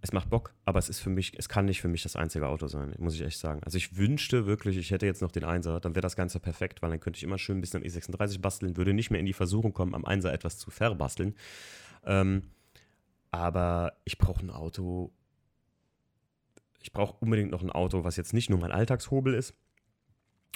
[0.00, 2.46] es macht Bock, aber es ist für mich, es kann nicht für mich das einzige
[2.48, 3.60] Auto sein, muss ich echt sagen.
[3.62, 6.80] Also ich wünschte wirklich, ich hätte jetzt noch den Einser, dann wäre das Ganze perfekt,
[6.80, 9.26] weil dann könnte ich immer schön ein bisschen am E36 basteln, würde nicht mehr in
[9.26, 11.34] die Versuchung kommen, am Einser etwas zu verbasteln.
[12.06, 12.44] Ähm,
[13.32, 15.12] aber ich brauche ein Auto,
[16.82, 19.54] ich brauche unbedingt noch ein Auto, was jetzt nicht nur mein Alltagshobel ist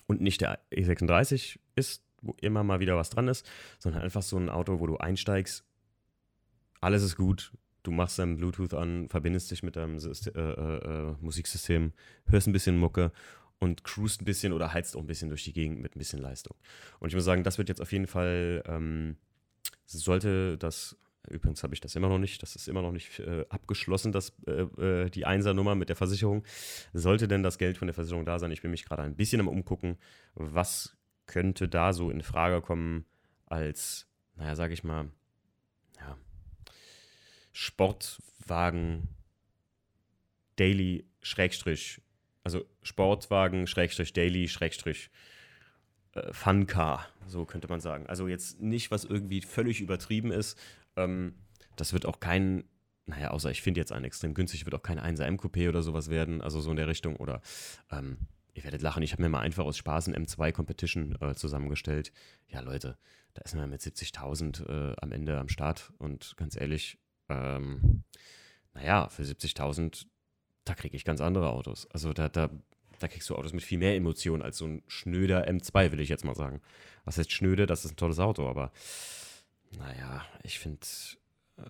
[0.07, 4.37] und nicht der E36 ist, wo immer mal wieder was dran ist, sondern einfach so
[4.37, 5.65] ein Auto, wo du einsteigst,
[6.81, 11.11] alles ist gut, du machst dein Bluetooth an, verbindest dich mit deinem System, äh, äh,
[11.11, 11.93] äh, Musiksystem,
[12.27, 13.12] hörst ein bisschen Mucke
[13.59, 16.21] und cruist ein bisschen oder heizt auch ein bisschen durch die Gegend mit ein bisschen
[16.21, 16.57] Leistung.
[16.99, 19.17] Und ich muss sagen, das wird jetzt auf jeden Fall, ähm,
[19.85, 20.97] sollte das
[21.29, 22.43] Übrigens habe ich das immer noch nicht.
[22.43, 26.45] Das ist immer noch nicht äh, abgeschlossen, das, äh, äh, die Einsernummer mit der Versicherung.
[26.93, 28.51] Sollte denn das Geld von der Versicherung da sein?
[28.53, 29.99] Ich bin mich gerade ein bisschen am Umgucken.
[30.35, 33.05] Was könnte da so in Frage kommen
[33.47, 35.11] als, naja, sage ich mal,
[35.99, 36.17] ja,
[37.53, 39.09] Sportwagen
[40.57, 42.01] Daily Schrägstrich,
[42.45, 45.11] also Sportwagen Schrägstrich Daily Schrägstrich
[46.12, 48.07] äh, Funcar, so könnte man sagen.
[48.07, 50.59] Also jetzt nicht, was irgendwie völlig übertrieben ist,
[50.97, 51.35] ähm,
[51.77, 52.65] das wird auch kein,
[53.07, 56.11] naja, außer ich finde jetzt einen extrem günstig, wird auch kein 1er M-Coupé oder sowas
[56.11, 57.17] werden, also so in der Richtung.
[57.17, 57.41] Oder
[57.91, 58.19] ähm,
[58.55, 62.13] ihr werdet lachen, ich habe mir mal einfach aus Spaß ein M2 Competition äh, zusammengestellt.
[62.49, 62.99] Ja, Leute,
[63.35, 68.03] da ist man mit 70.000 äh, am Ende am Start und ganz ehrlich, ähm,
[68.73, 70.07] naja, für 70.000,
[70.65, 71.87] da kriege ich ganz andere Autos.
[71.91, 72.51] Also da, da,
[72.99, 76.09] da kriegst du Autos mit viel mehr Emotionen als so ein schnöder M2, will ich
[76.09, 76.61] jetzt mal sagen.
[77.05, 77.67] Was heißt schnöde?
[77.67, 78.73] Das ist ein tolles Auto, aber
[79.71, 80.87] naja, ich finde,
[81.59, 81.63] äh,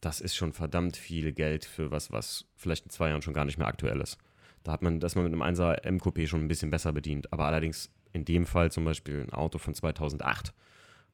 [0.00, 3.44] das ist schon verdammt viel Geld für was, was vielleicht in zwei Jahren schon gar
[3.44, 4.18] nicht mehr aktuell ist.
[4.64, 7.32] Da hat man, dass man mit einem 1er M-Coupé schon ein bisschen besser bedient.
[7.32, 10.52] Aber allerdings in dem Fall zum Beispiel ein Auto von 2008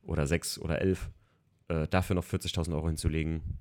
[0.03, 1.11] oder 6 oder 11,
[1.69, 3.59] äh, dafür noch 40.000 Euro hinzulegen,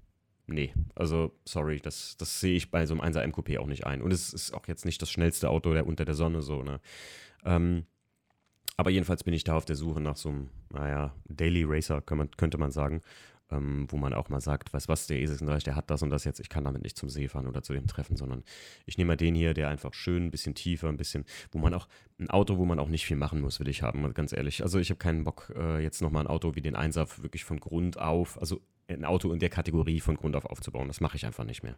[0.47, 4.01] nee, also sorry, das, das sehe ich bei so einem 1er M-Coupé auch nicht ein.
[4.01, 6.79] Und es ist auch jetzt nicht das schnellste Auto der unter der Sonne so, ne?
[7.45, 7.85] Ähm,
[8.77, 12.31] aber jedenfalls bin ich da auf der Suche nach so einem, naja, Daily Racer, man,
[12.31, 13.01] könnte man sagen,
[13.51, 16.23] ähm, wo man auch mal sagt, was, was, der E36, der hat das und das
[16.23, 18.43] jetzt, ich kann damit nicht zum See fahren oder zu dem Treffen, sondern
[18.85, 21.73] ich nehme mal den hier, der einfach schön ein bisschen tiefer, ein bisschen, wo man
[21.73, 21.87] auch,
[22.19, 24.63] ein Auto, wo man auch nicht viel machen muss, will ich haben, ganz ehrlich.
[24.63, 27.59] Also ich habe keinen Bock, äh, jetzt nochmal ein Auto wie den Einsaf wirklich von
[27.59, 30.87] Grund auf, also ein Auto in der Kategorie von Grund auf aufzubauen.
[30.87, 31.77] Das mache ich einfach nicht mehr.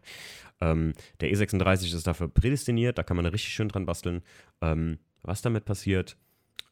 [0.60, 4.22] Ähm, der E36 ist dafür prädestiniert, da kann man richtig schön dran basteln.
[4.60, 6.16] Ähm, was damit passiert,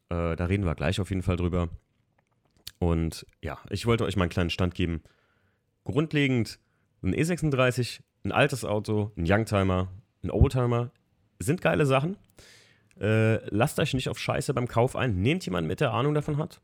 [0.09, 1.69] äh, da reden wir gleich auf jeden Fall drüber.
[2.79, 5.01] Und ja, ich wollte euch mal einen kleinen Stand geben.
[5.85, 6.59] Grundlegend
[7.03, 9.89] ein E36, ein altes Auto, ein Youngtimer,
[10.23, 10.91] ein Oldtimer,
[11.39, 12.17] sind geile Sachen.
[12.99, 15.21] Äh, lasst euch nicht auf Scheiße beim Kauf ein.
[15.21, 16.61] Nehmt jemanden mit, der Ahnung davon hat.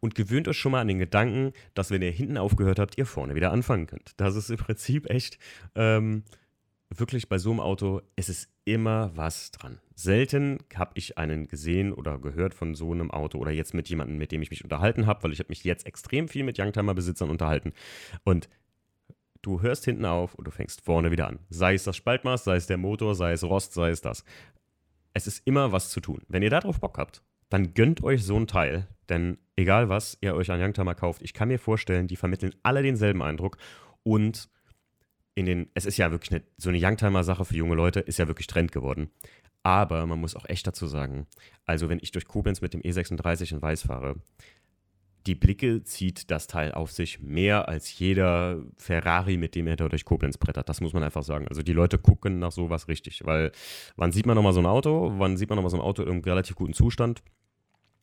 [0.00, 3.06] Und gewöhnt euch schon mal an den Gedanken, dass wenn ihr hinten aufgehört habt, ihr
[3.06, 4.12] vorne wieder anfangen könnt.
[4.16, 5.38] Das ist im Prinzip echt
[5.74, 6.24] ähm,
[6.98, 9.80] wirklich bei so einem Auto, es ist immer was dran.
[9.94, 14.18] Selten habe ich einen gesehen oder gehört von so einem Auto oder jetzt mit jemandem,
[14.18, 17.30] mit dem ich mich unterhalten habe, weil ich habe mich jetzt extrem viel mit Youngtimer-Besitzern
[17.30, 17.72] unterhalten.
[18.24, 18.48] Und
[19.42, 21.38] du hörst hinten auf und du fängst vorne wieder an.
[21.50, 24.24] Sei es das Spaltmaß, sei es der Motor, sei es Rost, sei es das
[25.14, 26.20] es ist immer was zu tun.
[26.28, 30.34] Wenn ihr darauf Bock habt, dann gönnt euch so ein Teil, denn egal was ihr
[30.34, 33.56] euch an Youngtimer kauft, ich kann mir vorstellen, die vermitteln alle denselben Eindruck
[34.02, 34.50] und
[35.34, 38.28] in den, es ist ja wirklich eine, so eine Youngtimer-Sache für junge Leute, ist ja
[38.28, 39.10] wirklich Trend geworden.
[39.62, 41.26] Aber man muss auch echt dazu sagen,
[41.64, 44.16] also wenn ich durch Koblenz mit dem E36 in Weiß fahre,
[45.26, 49.88] die Blicke zieht das Teil auf sich mehr als jeder Ferrari, mit dem er da
[49.88, 50.68] durch Koblenz brettert.
[50.68, 51.48] Das muss man einfach sagen.
[51.48, 53.50] Also die Leute gucken nach sowas richtig, weil
[53.96, 55.14] wann sieht man nochmal so ein Auto?
[55.16, 57.22] Wann sieht man nochmal so ein Auto im relativ guten Zustand?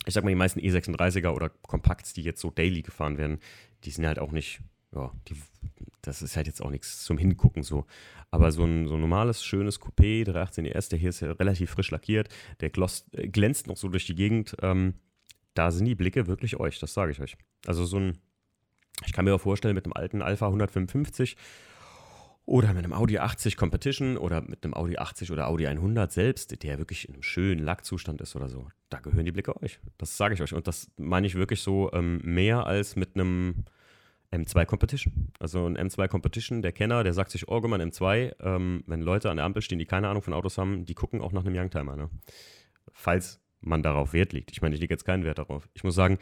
[0.07, 3.37] Ich sag mal, die meisten E36er oder Kompakts, die jetzt so daily gefahren werden,
[3.83, 4.61] die sind halt auch nicht,
[4.93, 5.35] ja, die,
[6.01, 7.85] das ist halt jetzt auch nichts zum Hingucken so.
[8.29, 11.71] Aber so ein, so ein normales, schönes Coupé, 318 ES, der hier ist ja relativ
[11.71, 14.55] frisch lackiert, der gloss, äh, glänzt noch so durch die Gegend.
[14.61, 14.95] Ähm,
[15.53, 17.37] da sind die Blicke wirklich euch, das sage ich euch.
[17.65, 18.17] Also so ein,
[19.05, 21.35] ich kann mir auch vorstellen, mit einem alten Alpha 155
[22.45, 26.63] oder mit einem Audi 80 Competition oder mit einem Audi 80 oder Audi 100 selbst,
[26.63, 29.79] der wirklich in einem schönen Lackzustand ist oder so, da gehören die Blicke euch.
[29.97, 30.53] Das sage ich euch.
[30.53, 33.65] Und das meine ich wirklich so ähm, mehr als mit einem
[34.31, 35.31] M2 Competition.
[35.39, 38.83] Also ein M2 Competition, der Kenner, der sagt sich, oh, guck mal, ein M2, ähm,
[38.87, 41.31] wenn Leute an der Ampel stehen, die keine Ahnung von Autos haben, die gucken auch
[41.31, 41.95] nach einem Youngtimer.
[41.95, 42.09] Ne?
[42.91, 44.51] Falls man darauf Wert legt.
[44.51, 45.69] Ich meine, ich lege jetzt keinen Wert darauf.
[45.73, 46.17] Ich muss sagen,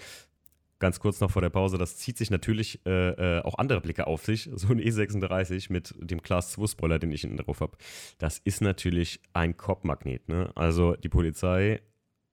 [0.80, 4.08] ganz kurz noch vor der Pause, das zieht sich natürlich äh, äh, auch andere Blicke
[4.08, 4.50] auf sich.
[4.54, 7.78] So ein E36 mit dem Class 2 Spoiler, den ich hinten drauf habe.
[8.18, 10.28] Das ist natürlich ein Kopfmagnet.
[10.28, 10.52] Ne?
[10.56, 11.82] Also die Polizei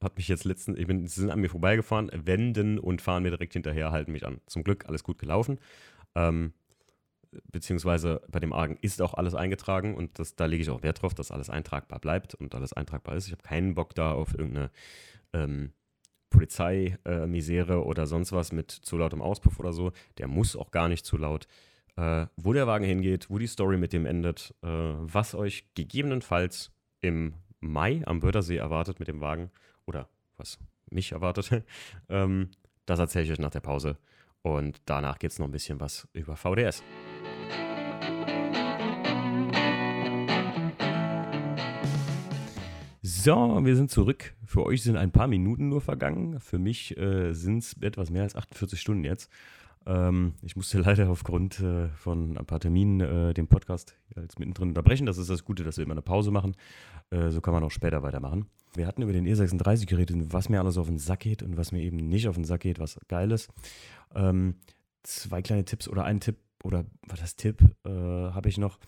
[0.02, 3.30] hat mich jetzt letztens, ich bin, sie sind an mir vorbeigefahren, wenden und fahren mir
[3.30, 4.40] direkt hinterher, halten mich an.
[4.46, 5.58] Zum Glück alles gut gelaufen.
[6.14, 6.52] Ähm,
[7.50, 11.02] beziehungsweise bei dem Argen ist auch alles eingetragen und das, da lege ich auch Wert
[11.02, 13.26] drauf, dass alles eintragbar bleibt und alles eintragbar ist.
[13.26, 14.70] Ich habe keinen Bock da auf irgendeine
[15.32, 15.72] ähm,
[16.30, 19.92] Polizeimisere äh, oder sonst was mit zu lautem Auspuff oder so.
[20.18, 21.46] Der muss auch gar nicht zu laut.
[21.96, 26.70] Äh, wo der Wagen hingeht, wo die Story mit dem endet, äh, was euch gegebenenfalls
[27.00, 29.50] im Mai am Wörthersee erwartet mit dem Wagen
[29.86, 30.58] oder was
[30.90, 31.64] mich erwartet,
[32.08, 32.50] ähm,
[32.84, 33.96] das erzähle ich euch nach der Pause.
[34.42, 36.82] Und danach geht es noch ein bisschen was über VDS.
[43.02, 44.34] So, wir sind zurück.
[44.44, 46.38] Für euch sind ein paar Minuten nur vergangen.
[46.38, 49.30] Für mich äh, sind es etwas mehr als 48 Stunden jetzt.
[49.86, 54.68] Ähm, ich musste leider aufgrund äh, von ein paar Terminen äh, den Podcast jetzt mittendrin
[54.68, 55.06] unterbrechen.
[55.06, 56.56] Das ist das Gute, dass wir immer eine Pause machen.
[57.10, 58.46] Äh, so kann man auch später weitermachen.
[58.74, 61.72] Wir hatten über den E36 geredet, was mir alles auf den Sack geht und was
[61.72, 63.50] mir eben nicht auf den Sack geht, was geil ist.
[64.14, 64.56] Ähm,
[65.02, 68.78] zwei kleine Tipps oder ein Tipp oder was das Tipp äh, habe ich noch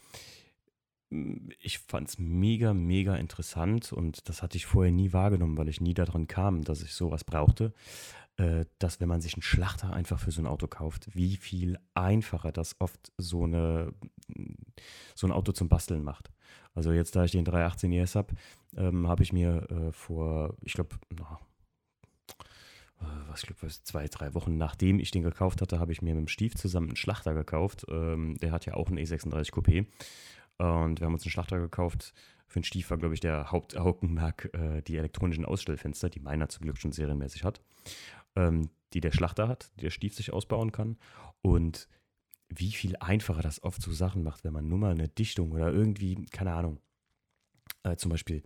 [1.61, 5.81] ich fand es mega, mega interessant und das hatte ich vorher nie wahrgenommen, weil ich
[5.81, 7.73] nie daran kam, dass ich sowas brauchte,
[8.79, 12.53] dass wenn man sich einen Schlachter einfach für so ein Auto kauft, wie viel einfacher
[12.53, 13.93] das oft so, eine,
[15.17, 16.31] so ein Auto zum Basteln macht.
[16.75, 18.35] Also jetzt, da ich den 318 ES habe,
[18.77, 20.97] ähm, habe ich mir äh, vor, ich glaube,
[23.01, 26.27] äh, was glaube, zwei, drei Wochen nachdem ich den gekauft hatte, habe ich mir mit
[26.27, 27.87] dem Stief zusammen einen Schlachter gekauft.
[27.89, 29.87] Ähm, der hat ja auch einen E36 Coupé.
[30.59, 32.13] Und wir haben uns einen Schlachter gekauft.
[32.47, 36.63] Für den Stief war, glaube ich, der Hauptaugenmerk äh, die elektronischen Ausstellfenster, die meiner zum
[36.63, 37.61] Glück schon serienmäßig hat,
[38.39, 40.97] ähm, die der Schlachter hat, die der Stief sich ausbauen kann.
[41.43, 41.89] Und
[42.49, 45.71] wie viel einfacher das oft so Sachen macht, wenn man nur mal eine Dichtung oder
[45.71, 46.81] irgendwie, keine Ahnung,
[47.83, 48.43] äh, zum Beispiel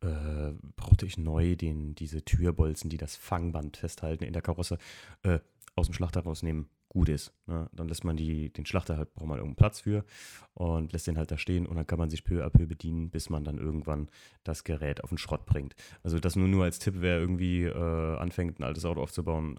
[0.00, 4.78] äh, brauchte ich neu den, diese Türbolzen, die das Fangband festhalten in der Karosse,
[5.22, 5.40] äh,
[5.74, 7.32] aus dem Schlachter rausnehmen gut ist.
[7.46, 7.70] Ne?
[7.72, 10.04] Dann lässt man die, den Schlachter halt, braucht man irgendeinen Platz für
[10.52, 13.08] und lässt den halt da stehen und dann kann man sich peu à peu bedienen,
[13.08, 14.10] bis man dann irgendwann
[14.44, 15.74] das Gerät auf den Schrott bringt.
[16.02, 19.58] Also das nur, nur als Tipp, wer irgendwie äh, anfängt, ein altes Auto aufzubauen.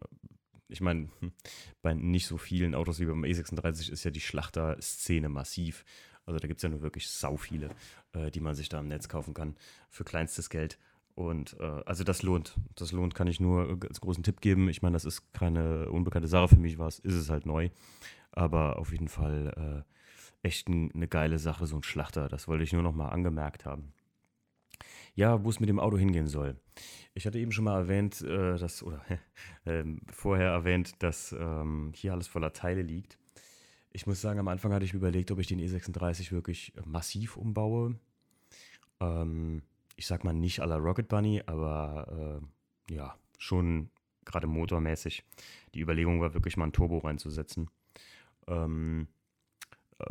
[0.68, 1.34] Ich meine, hm,
[1.82, 5.86] bei nicht so vielen Autos wie beim E36 ist ja die Schlachter-Szene massiv.
[6.26, 7.72] Also da gibt es ja nur wirklich sau viele,
[8.14, 9.56] äh, die man sich da im Netz kaufen kann
[9.90, 10.78] für kleinstes Geld.
[11.16, 12.56] Und äh, also das lohnt.
[12.76, 14.70] Das lohnt, kann ich nur als großen Tipp geben.
[14.70, 17.70] Ich meine, das ist keine unbekannte Sache für mich, was ist es halt neu.
[18.32, 22.30] Aber auf jeden Fall äh, echt ein, eine geile Sache, so ein Schlachter.
[22.30, 23.94] Das wollte ich nur noch mal angemerkt haben.
[25.16, 26.60] Ja, wo es mit dem Auto hingehen soll.
[27.14, 29.02] Ich hatte eben schon mal erwähnt, äh, dass, oder
[29.66, 33.20] äh, vorher erwähnt, dass ähm, hier alles voller Teile liegt.
[33.92, 38.00] Ich muss sagen, am Anfang hatte ich überlegt, ob ich den E36 wirklich massiv umbaue.
[39.00, 39.62] Ähm,
[39.96, 42.42] ich sag mal nicht la Rocket Bunny, aber
[42.90, 43.90] äh, ja, schon
[44.26, 45.24] gerade motormäßig.
[45.74, 47.70] Die Überlegung war wirklich mal ein Turbo reinzusetzen.
[48.48, 49.08] Ähm,
[50.00, 50.06] äh,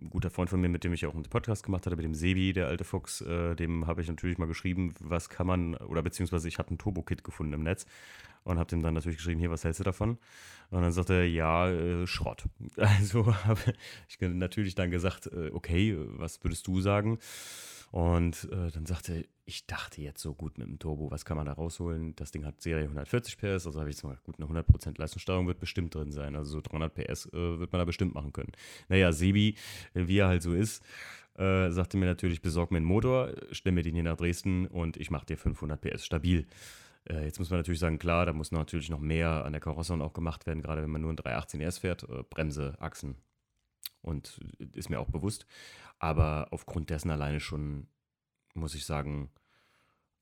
[0.00, 2.14] ein guter Freund von mir, mit dem ich auch einen Podcast gemacht hatte, mit dem
[2.14, 6.02] Sebi, der alte Fuchs, äh, dem habe ich natürlich mal geschrieben, was kann man, oder
[6.02, 7.86] beziehungsweise ich hatte ein Turbo-Kit gefunden im Netz
[8.42, 10.18] und habe dem dann natürlich geschrieben, hier, was hältst du davon?
[10.70, 12.44] Und dann sagte er, ja, äh, Schrott.
[12.76, 13.60] Also habe
[14.08, 17.18] ich natürlich dann gesagt, äh, okay, was würdest du sagen?
[17.94, 21.36] Und äh, dann sagte er, ich dachte jetzt so gut mit dem Turbo, was kann
[21.36, 22.16] man da rausholen?
[22.16, 25.46] Das Ding hat Serie 140 PS, also habe ich jetzt mal gut, eine 100% Leistungssteuerung
[25.46, 26.34] wird bestimmt drin sein.
[26.34, 28.50] Also so 300 PS äh, wird man da bestimmt machen können.
[28.88, 29.54] Naja, Sebi,
[29.92, 30.82] wie er halt so ist,
[31.36, 34.96] äh, sagte mir natürlich, besorg mir einen Motor, stell mir den hier nach Dresden und
[34.96, 36.48] ich mache dir 500 PS stabil.
[37.08, 40.02] Äh, jetzt muss man natürlich sagen, klar, da muss natürlich noch mehr an der Karosserie
[40.02, 43.14] auch gemacht werden, gerade wenn man nur ein 318 RS fährt, äh, Bremse, Achsen
[44.04, 45.46] und äh, ist mir auch bewusst.
[45.98, 47.88] Aber aufgrund dessen alleine schon,
[48.54, 49.30] muss ich sagen,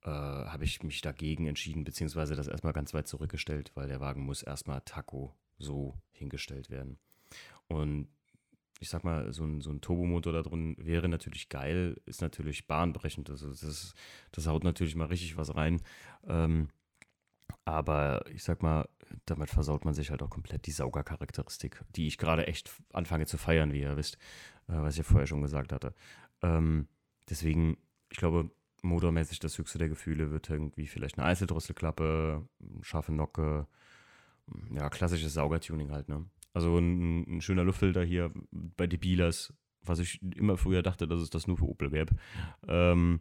[0.02, 4.22] äh, habe ich mich dagegen entschieden, beziehungsweise das erstmal ganz weit zurückgestellt, weil der Wagen
[4.22, 6.98] muss erstmal Taco so hingestellt werden.
[7.68, 8.08] Und
[8.80, 12.66] ich sag mal, so ein, so ein Turbomotor da drin wäre natürlich geil, ist natürlich
[12.66, 13.30] bahnbrechend.
[13.30, 13.94] Also das,
[14.32, 15.80] das haut natürlich mal richtig was rein.
[16.26, 16.68] Ähm,
[17.64, 18.88] aber ich sag mal,
[19.26, 23.38] damit versaut man sich halt auch komplett die Saugercharakteristik, die ich gerade echt anfange zu
[23.38, 24.16] feiern, wie ihr wisst,
[24.68, 25.94] äh, was ich ja vorher schon gesagt hatte.
[26.42, 26.88] Ähm,
[27.28, 27.76] deswegen,
[28.10, 28.50] ich glaube,
[28.82, 32.46] motormäßig das höchste der Gefühle wird irgendwie vielleicht eine Einzeldrosselklappe,
[32.82, 33.66] scharfe Nocke,
[34.70, 36.26] ja, klassisches Saugertuning halt, ne?
[36.54, 41.20] Also ein, ein schöner Luftfilter hier bei die Bealers, was ich immer früher dachte, dass
[41.20, 42.14] es das nur für Opel gäbe.
[42.68, 43.20] Ähm,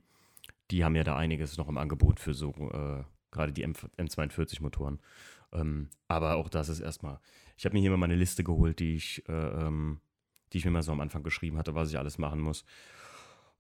[0.69, 4.99] die haben ja da einiges noch im Angebot für so, äh, gerade die M M42-Motoren.
[5.53, 7.19] Ähm, aber auch das ist erstmal.
[7.57, 9.99] Ich habe mir hier mal meine Liste geholt, die ich, äh, ähm,
[10.51, 12.65] die ich mir mal so am Anfang geschrieben hatte, was ich alles machen muss.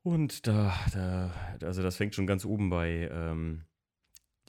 [0.03, 3.65] Und da, da also das fängt schon ganz oben bei, ähm,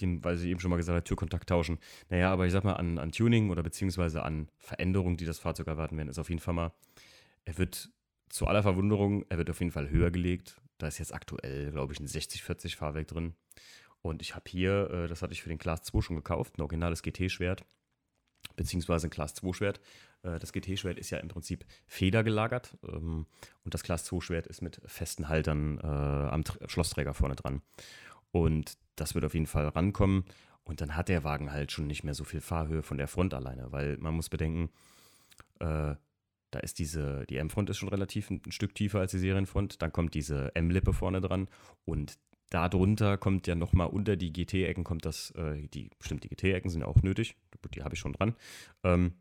[0.01, 1.79] dem, weil sie eben schon mal gesagt hat, Türkontakt tauschen.
[2.09, 5.67] Naja, aber ich sag mal, an, an Tuning oder beziehungsweise an Veränderungen, die das Fahrzeug
[5.67, 6.73] erwarten werden, ist auf jeden Fall mal,
[7.45, 7.91] er wird
[8.29, 10.57] zu aller Verwunderung, er wird auf jeden Fall höher gelegt.
[10.79, 13.35] Da ist jetzt aktuell, glaube ich, ein 60-40 Fahrwerk drin.
[14.03, 16.63] Und ich habe hier, äh, das hatte ich für den Class 2 schon gekauft, ein
[16.63, 17.65] originales GT-Schwert,
[18.57, 19.81] beziehungsweise ein Class 2-Schwert.
[20.23, 23.27] Äh, das GT-Schwert ist ja im Prinzip federgelagert ähm,
[23.65, 27.63] und das Class 2-Schwert ist mit festen Haltern äh, am Schlossträger vorne dran.
[28.33, 30.25] Und das wird auf jeden Fall rankommen.
[30.65, 33.35] Und dann hat der Wagen halt schon nicht mehr so viel Fahrhöhe von der Front
[33.35, 34.71] alleine, weil man muss bedenken,
[35.59, 35.95] äh,
[36.51, 39.81] da ist diese, die M-Front ist schon relativ ein, ein, Stück tiefer als die Serienfront.
[39.83, 41.49] Dann kommt diese M-Lippe vorne dran
[41.85, 42.19] und
[42.53, 46.83] darunter kommt ja nochmal unter die GT-Ecken kommt das, äh, die, bestimmt die GT-Ecken sind
[46.83, 47.35] ja auch nötig,
[47.75, 48.37] die habe ich schon dran.
[48.85, 49.15] Ähm,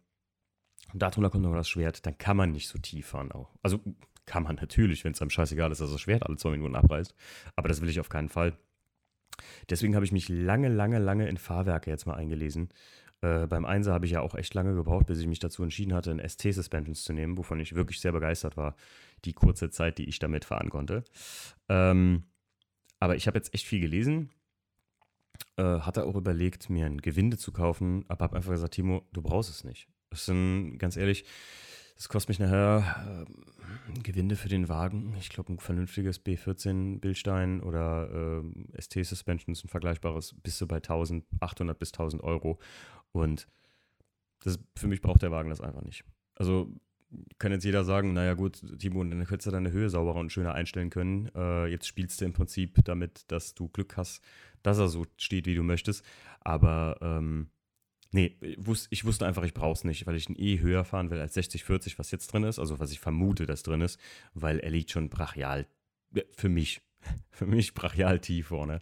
[0.94, 3.56] und darunter kommt noch das Schwert, dann kann man nicht so tief fahren auch.
[3.62, 3.80] Also
[4.26, 7.16] kann man natürlich, wenn es einem scheißegal ist, dass das Schwert alle zwei Minuten abreißt.
[7.56, 8.58] Aber das will ich auf keinen Fall.
[9.70, 12.70] Deswegen habe ich mich lange, lange, lange in Fahrwerke jetzt mal eingelesen.
[13.22, 15.94] Äh, beim Einser habe ich ja auch echt lange gebraucht, bis ich mich dazu entschieden
[15.94, 18.76] hatte, ein ST-Suspensions zu nehmen, wovon ich wirklich sehr begeistert war,
[19.24, 21.04] die kurze Zeit, die ich damit fahren konnte.
[21.70, 22.24] Ähm,
[23.02, 24.30] aber ich habe jetzt echt viel gelesen,
[25.58, 29.24] äh, hatte auch überlegt, mir ein Gewinde zu kaufen, aber habe einfach gesagt, Timo, du
[29.24, 29.90] brauchst es nicht.
[30.12, 31.26] Das sind, ganz ehrlich,
[31.96, 35.16] das kostet mich nachher äh, Gewinde für den Wagen.
[35.20, 40.76] Ich glaube, ein vernünftiges B14 Bildstein oder äh, ST Suspensions, ein vergleichbares, bis zu bei
[40.76, 42.60] 1800 bis 1000 Euro.
[43.14, 43.48] Und
[44.44, 46.04] das, für mich braucht der Wagen das einfach nicht.
[46.36, 46.72] Also
[47.40, 50.54] kann jetzt jeder sagen, naja gut, Timo, dann hättest du deine Höhe sauberer und schöner
[50.54, 51.30] einstellen können.
[51.36, 54.24] Äh, jetzt spielst du im Prinzip damit, dass du Glück hast,
[54.64, 56.06] dass er so steht, wie du möchtest.
[56.40, 57.50] Aber ähm,
[58.14, 61.20] Nee, ich wusste einfach, ich brauche es nicht, weil ich ihn eh höher fahren will
[61.20, 64.02] als 60, 40, was jetzt drin ist, also was ich vermute, dass drin ist,
[64.34, 65.66] weil er liegt schon brachial,
[66.36, 66.82] für mich,
[67.32, 68.82] für mich brachial tief vorne.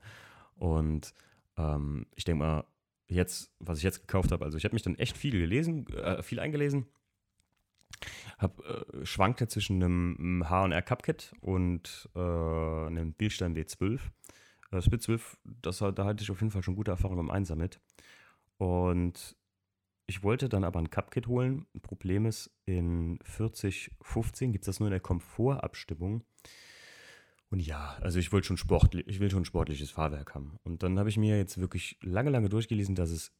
[0.56, 1.13] Und
[1.58, 2.63] ähm, ich denke mal,
[3.08, 6.24] jetzt, was ich jetzt gekauft habe, also ich habe mich dann echt viel gelesen, äh,
[6.24, 6.88] viel eingelesen,
[8.38, 14.00] hab, äh, schwankte zwischen einem H&R Cupkit und äh, einem Bildstein B12.
[14.72, 17.80] Das B12, das, da hatte ich auf jeden Fall schon gute Erfahrungen beim Einser mit.
[18.58, 19.36] Und
[20.06, 21.66] ich wollte dann aber ein Cupkit holen.
[21.82, 26.24] Problem ist, in 4015 gibt es das nur in der Komfortabstimmung.
[27.52, 30.58] Und ja, also ich wollte schon sportlich, ich will schon sportliches Fahrwerk haben.
[30.64, 33.32] Und dann habe ich mir jetzt wirklich lange, lange durchgelesen, dass es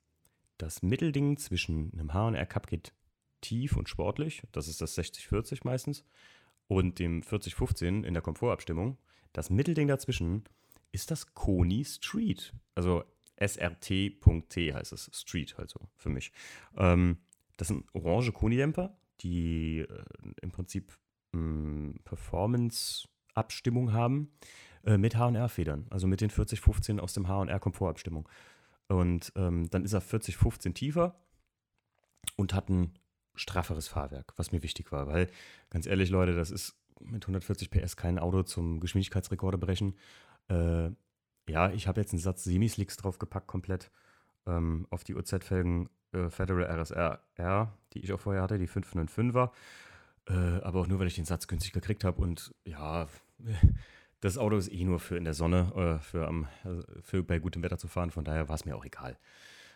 [0.58, 2.94] das Mittelding zwischen einem H&R Cupkit
[3.42, 6.04] tief und sportlich, das ist das 6040 meistens,
[6.68, 8.98] und dem 4015 in der Komfortabstimmung,
[9.34, 10.44] das Mittelding dazwischen
[10.92, 12.54] ist das Koni Street.
[12.76, 13.04] Also
[13.38, 16.32] SRT.T heißt es, Street halt so für mich.
[16.76, 17.18] Ähm,
[17.58, 20.04] das sind orange Koni-Dämpfer, die äh,
[20.42, 20.98] im Prinzip
[21.34, 23.08] hm, Performance
[23.40, 24.32] Komfortabstimmung haben
[24.84, 28.28] äh, mit HR-Federn, also mit den 4015 aus dem HR-Komfortabstimmung.
[28.88, 31.16] Und ähm, dann ist er 4015 tiefer
[32.36, 32.94] und hat ein
[33.36, 35.28] strafferes Fahrwerk, was mir wichtig war, weil
[35.70, 39.96] ganz ehrlich, Leute, das ist mit 140 PS kein Auto zum Geschwindigkeitsrekorde brechen.
[40.50, 40.92] Äh,
[41.48, 43.92] ja, ich habe jetzt einen Satz Semislicks draufgepackt, komplett
[44.46, 47.22] ähm, auf die UZ-Felgen äh, Federal RSR
[47.94, 49.52] die ich auch vorher hatte, die 505er.
[50.28, 52.22] Äh, aber auch nur, weil ich den Satz günstig gekriegt habe.
[52.22, 53.08] Und ja,
[54.20, 57.40] das Auto ist eh nur für in der Sonne, äh, für, am, also für bei
[57.40, 58.12] gutem Wetter zu fahren.
[58.12, 59.18] Von daher war es mir auch egal.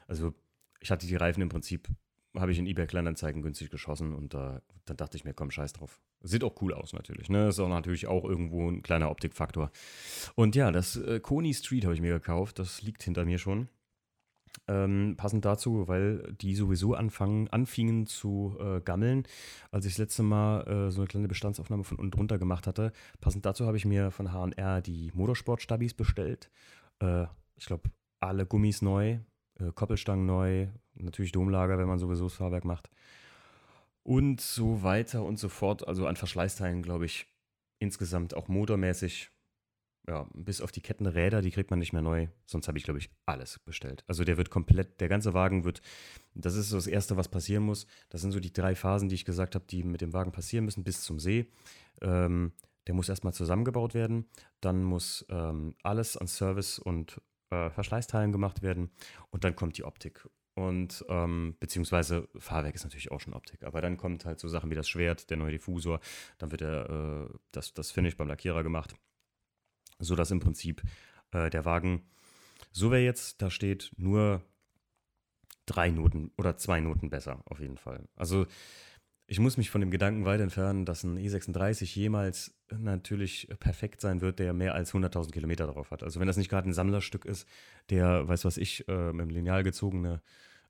[0.07, 0.33] Also
[0.79, 1.87] ich hatte die Reifen im Prinzip,
[2.35, 5.73] habe ich in eBay Kleinanzeigen günstig geschossen und äh, dann dachte ich mir, komm, scheiß
[5.73, 6.01] drauf.
[6.21, 7.29] Sieht auch cool aus natürlich.
[7.29, 7.49] Ne?
[7.49, 9.71] Ist auch natürlich auch irgendwo ein kleiner Optikfaktor.
[10.35, 12.59] Und ja, das äh, Coney Street habe ich mir gekauft.
[12.59, 13.67] Das liegt hinter mir schon.
[14.67, 19.23] Ähm, passend dazu, weil die sowieso anfangen, anfingen zu äh, gammeln,
[19.71, 22.93] als ich das letzte Mal äh, so eine kleine Bestandsaufnahme von unten drunter gemacht hatte.
[23.19, 26.49] Passend dazu habe ich mir von HR die Motorsport-Stabis bestellt.
[26.99, 27.25] Äh,
[27.57, 29.19] ich glaube, alle Gummis neu,
[29.59, 32.89] äh, Koppelstangen neu, natürlich Domlager, wenn man sowieso das Fahrwerk macht.
[34.03, 35.87] Und so weiter und so fort.
[35.87, 37.25] Also an Verschleißteilen, glaube ich,
[37.79, 39.29] insgesamt auch motormäßig
[40.07, 42.27] ja, bis auf die Kettenräder, die kriegt man nicht mehr neu.
[42.45, 44.03] Sonst habe ich, glaube ich, alles bestellt.
[44.07, 45.81] Also der wird komplett, der ganze Wagen wird,
[46.35, 47.87] das ist so das Erste, was passieren muss.
[48.09, 50.65] Das sind so die drei Phasen, die ich gesagt habe, die mit dem Wagen passieren
[50.65, 51.47] müssen, bis zum See.
[52.01, 52.51] Ähm,
[52.87, 54.25] der muss erstmal zusammengebaut werden.
[54.59, 57.21] Dann muss ähm, alles an Service und
[57.53, 58.89] äh, Verschleißteilen gemacht werden.
[59.29, 60.27] Und dann kommt die Optik.
[60.55, 63.63] Und ähm, beziehungsweise Fahrwerk ist natürlich auch schon Optik.
[63.63, 65.99] Aber dann kommt halt so Sachen wie das Schwert, der neue Diffusor.
[66.37, 68.95] Dann wird der, äh, das, das Finish beim Lackierer gemacht
[69.99, 70.81] sodass im Prinzip
[71.31, 72.03] äh, der Wagen,
[72.71, 74.43] so wäre jetzt, da steht nur
[75.65, 78.07] drei Noten oder zwei Noten besser, auf jeden Fall.
[78.15, 78.45] Also
[79.25, 84.21] ich muss mich von dem Gedanken weit entfernen, dass ein E36 jemals natürlich perfekt sein
[84.21, 86.03] wird, der mehr als 100.000 Kilometer drauf hat.
[86.03, 87.47] Also wenn das nicht gerade ein Sammlerstück ist,
[87.89, 90.21] der, weiß was ich, äh, mit dem Lineal gezogene,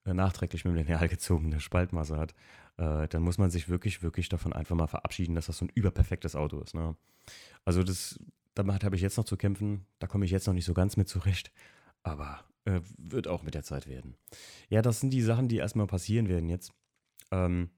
[0.05, 2.33] äh, nachträglich mit dem Lineal gezogene Spaltmasse hat,
[2.77, 5.71] äh, dann muss man sich wirklich, wirklich davon einfach mal verabschieden, dass das so ein
[5.73, 6.73] überperfektes Auto ist.
[6.73, 6.95] Ne?
[7.65, 8.19] Also das
[8.55, 9.85] damit habe ich jetzt noch zu kämpfen.
[9.99, 11.51] Da komme ich jetzt noch nicht so ganz mit zurecht.
[12.03, 14.15] Aber äh, wird auch mit der Zeit werden.
[14.69, 16.73] Ja, das sind die Sachen, die erstmal passieren werden jetzt.
[17.31, 17.69] Ähm,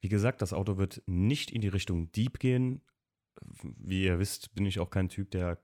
[0.00, 2.82] wie gesagt, das Auto wird nicht in die Richtung Deep gehen.
[3.62, 5.58] Wie ihr wisst, bin ich auch kein Typ, der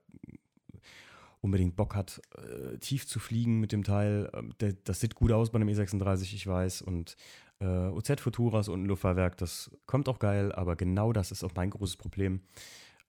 [1.41, 4.31] unbedingt Bock hat, äh, tief zu fliegen mit dem Teil.
[4.33, 6.83] Ähm, der, das sieht gut aus bei einem E36, ich weiß.
[6.83, 7.17] Und
[7.59, 11.53] äh, OZ Futuras und ein Luftfahrwerk, das kommt auch geil, aber genau das ist auch
[11.55, 12.41] mein großes Problem.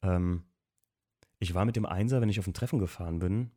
[0.01, 0.43] Ähm,
[1.39, 3.51] ich war mit dem Einser, wenn ich auf ein Treffen gefahren bin,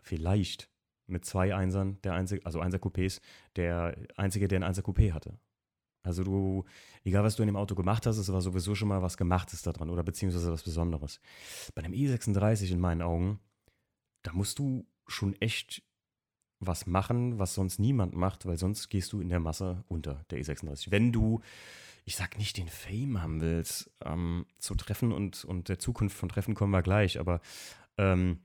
[0.00, 0.70] vielleicht
[1.06, 3.20] mit zwei Einsern, der einzige, also Einser Coupés,
[3.56, 5.38] der einzige, der ein Einser Coupé hatte.
[6.06, 6.64] Also du,
[7.04, 9.62] egal was du in dem Auto gemacht hast, es war sowieso schon mal was Gemachtes
[9.62, 11.20] daran oder beziehungsweise was Besonderes.
[11.74, 13.40] Bei einem E36 in meinen Augen,
[14.22, 15.82] da musst du schon echt
[16.58, 20.40] was machen, was sonst niemand macht, weil sonst gehst du in der Masse unter der
[20.40, 20.90] E36.
[20.90, 21.40] Wenn du
[22.06, 26.28] ich sag nicht den Fame haben willst, ähm, zu Treffen und, und der Zukunft von
[26.28, 27.40] Treffen kommen wir gleich, aber
[27.98, 28.38] ähm,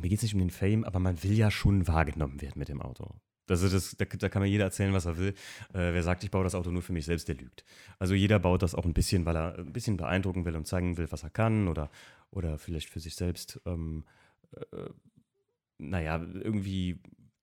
[0.00, 2.68] mir geht es nicht um den Fame, aber man will ja schon wahrgenommen werden mit
[2.68, 3.14] dem Auto.
[3.50, 5.34] Also das, da, da, kann mir jeder erzählen, was er will.
[5.72, 7.64] Äh, wer sagt, ich baue das Auto nur für mich selbst, der lügt.
[7.98, 10.96] Also jeder baut das auch ein bisschen, weil er ein bisschen beeindrucken will und zeigen
[10.96, 11.90] will, was er kann oder,
[12.30, 14.04] oder vielleicht für sich selbst, ähm,
[14.72, 14.88] äh,
[15.78, 17.00] naja, irgendwie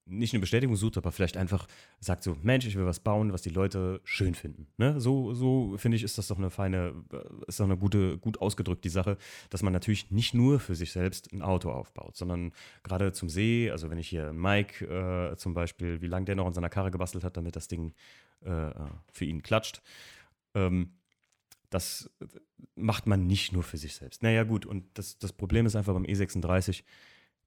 [0.08, 1.68] nicht eine Bestätigung sucht, aber vielleicht einfach
[2.00, 4.68] sagt so, Mensch, ich will was bauen, was die Leute schön finden.
[4.78, 5.00] Ne?
[5.02, 8.40] So, so finde ich, ist das doch eine feine, äh, ist doch eine gute, gut
[8.40, 9.18] ausgedrückt, die Sache,
[9.50, 12.52] dass man natürlich nicht nur für sich selbst ein Auto aufbaut, sondern
[12.84, 16.48] gerade zum See, also wenn ich hier Mike äh, zum Beispiel, wie lange der noch
[16.48, 17.94] in seiner Karre gebastelt hat, damit das Ding
[18.42, 18.72] äh,
[19.12, 19.82] für ihn klatscht,
[20.54, 20.92] ähm,
[21.72, 22.10] das
[22.76, 24.24] macht man nicht nur für sich selbst.
[24.24, 26.84] Naja, gut, und das, das Problem ist einfach beim E36,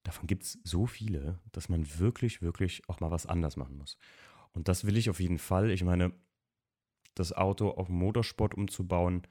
[0.09, 3.99] davon gibt es so viele, dass man wirklich, wirklich auch mal was anders machen muss.
[4.53, 5.71] Und das will ich auf jeden Fall.
[5.71, 6.13] Ich meine,
[7.15, 9.27] das Auto auf Motorsport umzubauen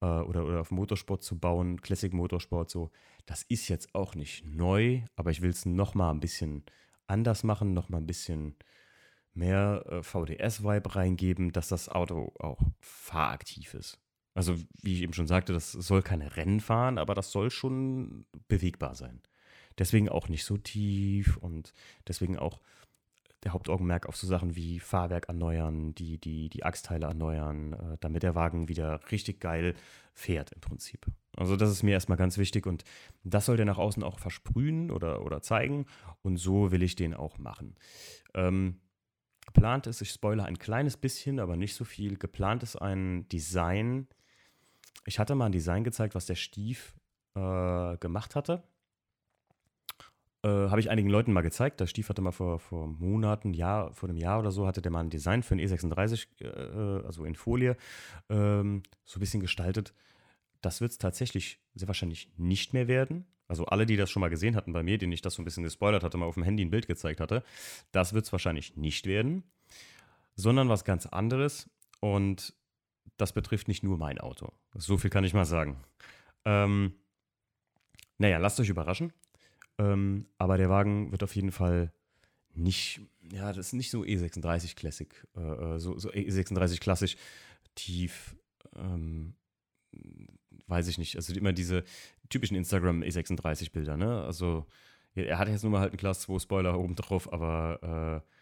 [0.00, 2.90] äh, oder, oder auf Motorsport zu bauen, Classic Motorsport so,
[3.26, 6.64] das ist jetzt auch nicht neu, aber ich will es nochmal ein bisschen
[7.06, 8.56] anders machen, nochmal ein bisschen
[9.34, 14.00] mehr äh, VDS-Vibe reingeben, dass das Auto auch fahraktiv ist.
[14.32, 18.26] Also, wie ich eben schon sagte, das soll keine Rennen fahren, aber das soll schon
[18.48, 19.20] bewegbar sein.
[19.78, 21.72] Deswegen auch nicht so tief und
[22.06, 22.60] deswegen auch
[23.44, 28.22] der Hauptaugenmerk auf so Sachen wie Fahrwerk erneuern, die, die, die Achsteile erneuern, äh, damit
[28.22, 29.74] der Wagen wieder richtig geil
[30.14, 31.06] fährt im Prinzip.
[31.36, 32.84] Also das ist mir erstmal ganz wichtig und
[33.22, 35.86] das soll der nach außen auch versprühen oder, oder zeigen
[36.22, 37.74] und so will ich den auch machen.
[38.34, 38.80] Ähm,
[39.44, 44.06] geplant ist, ich spoilere ein kleines bisschen, aber nicht so viel, geplant ist ein Design,
[45.06, 46.94] ich hatte mal ein Design gezeigt, was der Stief
[47.34, 48.62] äh, gemacht hatte.
[50.44, 51.80] Äh, Habe ich einigen Leuten mal gezeigt.
[51.80, 54.92] Der Stief hatte mal vor, vor Monaten, Jahr, vor einem Jahr oder so, hatte der
[54.92, 57.78] mal ein Design für ein E36, äh, also in Folie,
[58.28, 59.94] ähm, so ein bisschen gestaltet.
[60.60, 63.24] Das wird es tatsächlich sehr wahrscheinlich nicht mehr werden.
[63.48, 65.46] Also alle, die das schon mal gesehen hatten bei mir, denen ich das so ein
[65.46, 67.42] bisschen gespoilert hatte, mal auf dem Handy ein Bild gezeigt hatte,
[67.92, 69.44] das wird es wahrscheinlich nicht werden,
[70.34, 71.70] sondern was ganz anderes.
[72.00, 72.54] Und
[73.16, 74.52] das betrifft nicht nur mein Auto.
[74.74, 75.82] So viel kann ich mal sagen.
[76.44, 76.94] Ähm,
[78.18, 79.12] naja, lasst euch überraschen.
[79.78, 81.92] Ähm, aber der Wagen wird auf jeden Fall
[82.54, 83.00] nicht,
[83.32, 87.16] ja, das ist nicht so E36 Classic, äh, äh so, so, E36 klassisch
[87.74, 88.36] tief,
[88.76, 89.34] ähm,
[90.66, 91.16] weiß ich nicht.
[91.16, 91.84] Also immer diese
[92.28, 94.22] typischen Instagram E36 Bilder, ne?
[94.22, 94.66] Also
[95.14, 98.34] er hat jetzt nur mal halt einen Class 2 Spoiler oben drauf, aber äh,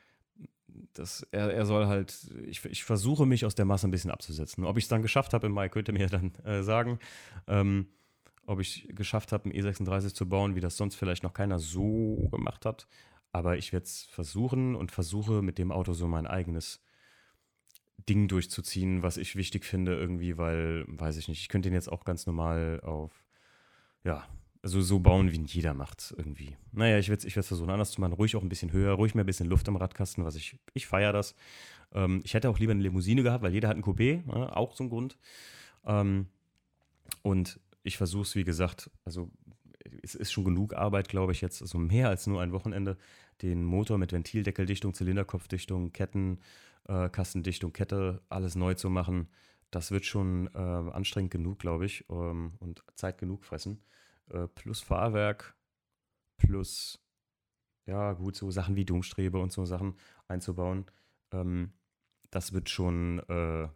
[0.94, 4.64] das, er, er soll halt, ich, ich versuche mich aus der Masse ein bisschen abzusetzen.
[4.64, 6.98] Ob ich es dann geschafft habe im Mai, könnt ihr mir dann äh, sagen.
[7.46, 7.88] Ähm,
[8.46, 12.28] ob ich geschafft habe, einen E36 zu bauen, wie das sonst vielleicht noch keiner so
[12.30, 12.86] gemacht hat.
[13.32, 16.80] Aber ich werde es versuchen und versuche mit dem Auto so mein eigenes
[18.08, 21.90] Ding durchzuziehen, was ich wichtig finde irgendwie, weil, weiß ich nicht, ich könnte den jetzt
[21.90, 23.24] auch ganz normal auf,
[24.04, 24.26] ja,
[24.62, 26.56] also so bauen, wie ihn jeder macht irgendwie.
[26.70, 28.12] Naja, ich werde es ich versuchen anders zu machen.
[28.12, 30.86] Ruhig auch ein bisschen höher, ruhig mehr ein bisschen Luft im Radkasten, was ich, ich
[30.86, 31.34] feiere das.
[31.92, 34.56] Ähm, ich hätte auch lieber eine Limousine gehabt, weil jeder hat ein Coupé, ne?
[34.56, 35.18] auch zum Grund.
[35.84, 36.26] Ähm,
[37.22, 39.30] und ich versuche es, wie gesagt, also
[40.02, 42.96] es ist schon genug Arbeit, glaube ich, jetzt, also mehr als nur ein Wochenende,
[43.42, 46.40] den Motor mit Ventildeckeldichtung, Zylinderkopfdichtung, Ketten,
[46.88, 49.28] äh, Kastendichtung, Kette, alles neu zu machen.
[49.70, 53.82] Das wird schon äh, anstrengend genug, glaube ich, ähm, und Zeit genug fressen
[54.30, 55.56] äh, plus Fahrwerk,
[56.36, 57.00] plus,
[57.86, 59.96] ja, gut, so Sachen wie Domstrebe und so Sachen
[60.28, 60.86] einzubauen.
[61.32, 61.72] Ähm,
[62.30, 63.68] das wird schon äh,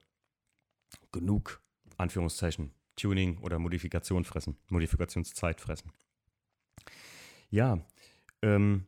[1.12, 1.62] genug,
[1.96, 5.92] Anführungszeichen, Tuning oder Modifikation fressen, Modifikationszeit fressen.
[7.50, 7.78] Ja,
[8.42, 8.86] ähm,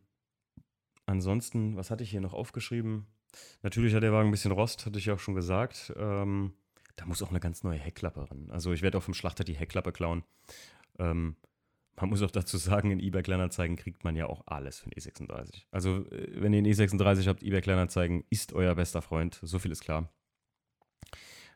[1.07, 3.07] ansonsten, was hatte ich hier noch aufgeschrieben?
[3.63, 5.93] Natürlich hat der Wagen ein bisschen Rost, hatte ich ja auch schon gesagt.
[5.97, 6.55] Ähm,
[6.97, 8.51] da muss auch eine ganz neue Heckklappe ran.
[8.51, 10.25] Also ich werde auch vom Schlachter die Heckklappe klauen.
[10.99, 11.37] Ähm,
[12.01, 14.99] man muss auch dazu sagen, in eBay Kleinanzeigen kriegt man ja auch alles für den
[14.99, 15.65] E36.
[15.71, 19.39] Also, äh, wenn ihr einen E36 habt, eBay Kleinanzeigen ist euer bester Freund.
[19.43, 20.13] So viel ist klar.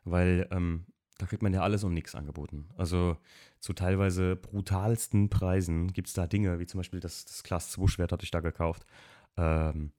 [0.05, 0.87] Weil ähm,
[1.19, 2.69] da kriegt man ja alles und nichts angeboten.
[2.77, 3.17] Also
[3.61, 7.87] zu teilweise brutalsten Preisen gibt es da Dinge, wie zum Beispiel das, das Class 2
[7.87, 8.87] Schwert hatte ich da gekauft.
[9.37, 9.93] Ähm,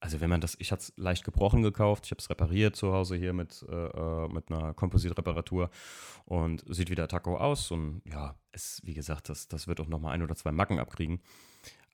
[0.00, 2.92] also wenn man das, ich hatte es leicht gebrochen gekauft, ich habe es repariert zu
[2.92, 5.70] Hause hier mit, äh, äh mit einer Kompositreparatur
[6.24, 9.88] und sieht wie der Taco aus und ja, es, wie gesagt, das, das wird auch
[9.88, 11.20] nochmal ein oder zwei Macken abkriegen.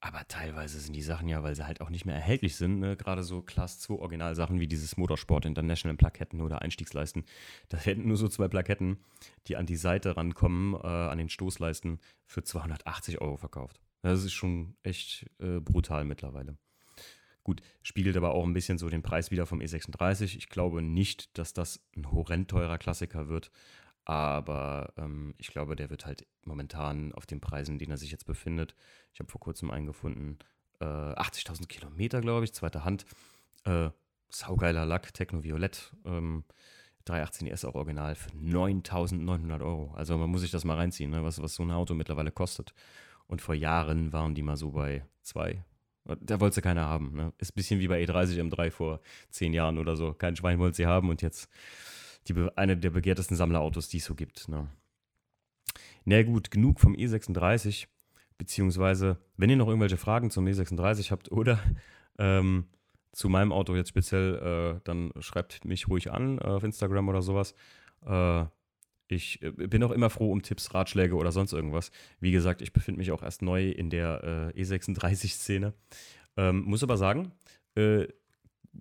[0.04, 2.94] Aber teilweise sind die Sachen ja, weil sie halt auch nicht mehr erhältlich sind, ne?
[2.94, 7.24] gerade so Class 2 Originalsachen wie dieses Motorsport International Plaketten oder Einstiegsleisten.
[7.70, 8.98] Da hätten nur so zwei Plaketten,
[9.46, 13.80] die an die Seite rankommen, äh, an den Stoßleisten, für 280 Euro verkauft.
[14.02, 16.58] Das ist schon echt äh, brutal mittlerweile.
[17.42, 20.36] Gut, spiegelt aber auch ein bisschen so den Preis wieder vom E36.
[20.36, 23.50] Ich glaube nicht, dass das ein horrend teurer Klassiker wird,
[24.04, 28.26] aber ähm, ich glaube, der wird halt momentan auf den Preisen, denen er sich jetzt
[28.26, 28.74] befindet.
[29.12, 30.38] Ich habe vor kurzem einen gefunden,
[30.80, 33.06] äh, 80.000 Kilometer, glaube ich, zweite Hand.
[33.64, 33.90] Äh,
[34.28, 35.92] saugeiler Lack, Techno Violett.
[36.04, 36.44] Ähm,
[37.06, 39.92] 318 ES auch original für 9.900 Euro.
[39.94, 42.72] Also man muss sich das mal reinziehen, ne, was, was so ein Auto mittlerweile kostet.
[43.26, 45.62] Und vor Jahren waren die mal so bei 2,
[46.04, 47.14] da wollte sie keiner haben.
[47.14, 47.32] Ne?
[47.38, 49.00] Ist ein bisschen wie bei E30 M3 vor
[49.30, 50.12] zehn Jahren oder so.
[50.12, 51.48] Kein Schwein wollte sie haben und jetzt
[52.28, 54.48] die, eine der begehrtesten Sammlerautos, die es so gibt.
[54.48, 54.68] Ne?
[56.04, 57.86] Na gut, genug vom E36.
[58.36, 61.60] Beziehungsweise, wenn ihr noch irgendwelche Fragen zum E36 habt oder
[62.18, 62.66] ähm,
[63.12, 67.22] zu meinem Auto jetzt speziell, äh, dann schreibt mich ruhig an äh, auf Instagram oder
[67.22, 67.54] sowas.
[68.04, 68.44] Äh,
[69.06, 71.92] ich äh, bin auch immer froh um Tipps, Ratschläge oder sonst irgendwas.
[72.20, 75.74] Wie gesagt, ich befinde mich auch erst neu in der äh, E36-Szene.
[76.36, 77.32] Ähm, muss aber sagen,
[77.76, 78.08] äh,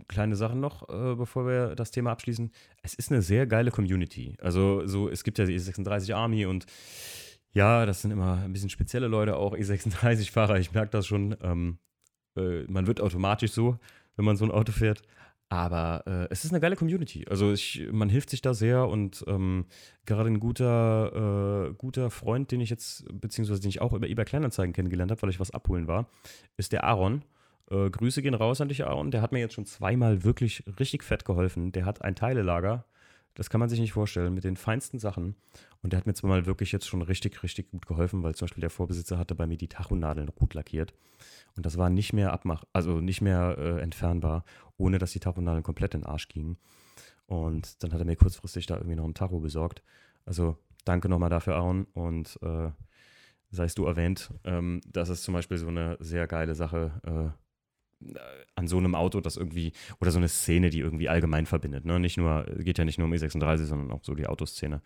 [0.08, 2.52] kleine Sachen noch, äh, bevor wir das Thema abschließen.
[2.82, 4.36] Es ist eine sehr geile Community.
[4.42, 6.66] Also, so, es gibt ja die E36 Army und
[7.54, 10.60] ja, das sind immer ein bisschen spezielle Leute, auch E36-Fahrer.
[10.60, 11.36] Ich merke das schon.
[11.42, 11.78] Ähm,
[12.36, 13.78] äh, man wird automatisch so,
[14.16, 15.02] wenn man so ein Auto fährt.
[15.50, 17.26] Aber äh, es ist eine geile Community.
[17.30, 19.66] Also ich, man hilft sich da sehr und ähm,
[20.06, 24.26] gerade ein guter, äh, guter Freund, den ich jetzt, beziehungsweise den ich auch über eBay
[24.26, 26.10] Kleinanzeigen kennengelernt habe, weil ich was abholen war,
[26.58, 27.24] ist der Aaron.
[27.70, 29.12] Äh, Grüße gehen raus an dich, Aaron.
[29.12, 31.72] Der hat mir jetzt schon zweimal wirklich richtig fett geholfen.
[31.72, 32.86] Der hat ein Teilelager.
[33.36, 35.36] Das kann man sich nicht vorstellen, mit den feinsten Sachen.
[35.82, 38.62] Und der hat mir zweimal wirklich jetzt schon richtig, richtig gut geholfen, weil zum Beispiel
[38.62, 40.94] der Vorbesitzer hatte bei mir die Tachonadeln gut lackiert.
[41.56, 44.44] Und das war nicht mehr abmach, also nicht mehr äh, entfernbar,
[44.78, 46.58] ohne dass die Tachonadeln komplett in den Arsch gingen.
[47.26, 49.82] Und dann hat er mir kurzfristig da irgendwie noch ein Tacho besorgt.
[50.26, 51.86] Also danke nochmal dafür, Aaron.
[51.94, 52.70] Und äh,
[53.50, 57.43] seist du erwähnt, ähm, das ist zum Beispiel so eine sehr geile Sache äh,
[58.56, 61.86] an so einem Auto, das irgendwie, oder so eine Szene, die irgendwie allgemein verbindet.
[61.86, 62.00] Ne?
[62.00, 64.82] Nicht nur, geht ja nicht nur um E36, sondern auch so die Autoszene.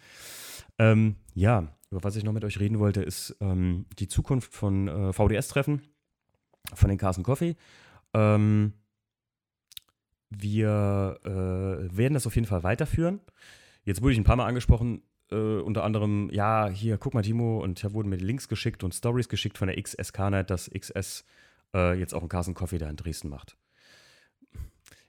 [0.80, 4.88] Ähm, ja, über was ich noch mit euch reden wollte, ist ähm, die Zukunft von
[4.88, 5.82] äh, VDS-Treffen,
[6.74, 7.55] von den Carson Coffee.
[8.13, 8.74] Ähm,
[10.30, 13.22] wir äh, werden das auf jeden Fall weiterführen.
[13.84, 15.01] Jetzt wurde ich ein paar Mal angesprochen,
[15.32, 18.93] äh, unter anderem, ja, hier, guck mal, Timo, und da wurden mir Links geschickt und
[18.93, 21.26] Stories geschickt von der XSK-Night, dass XS
[21.78, 23.57] äh, jetzt auch einen Carson Coffee da in Dresden macht.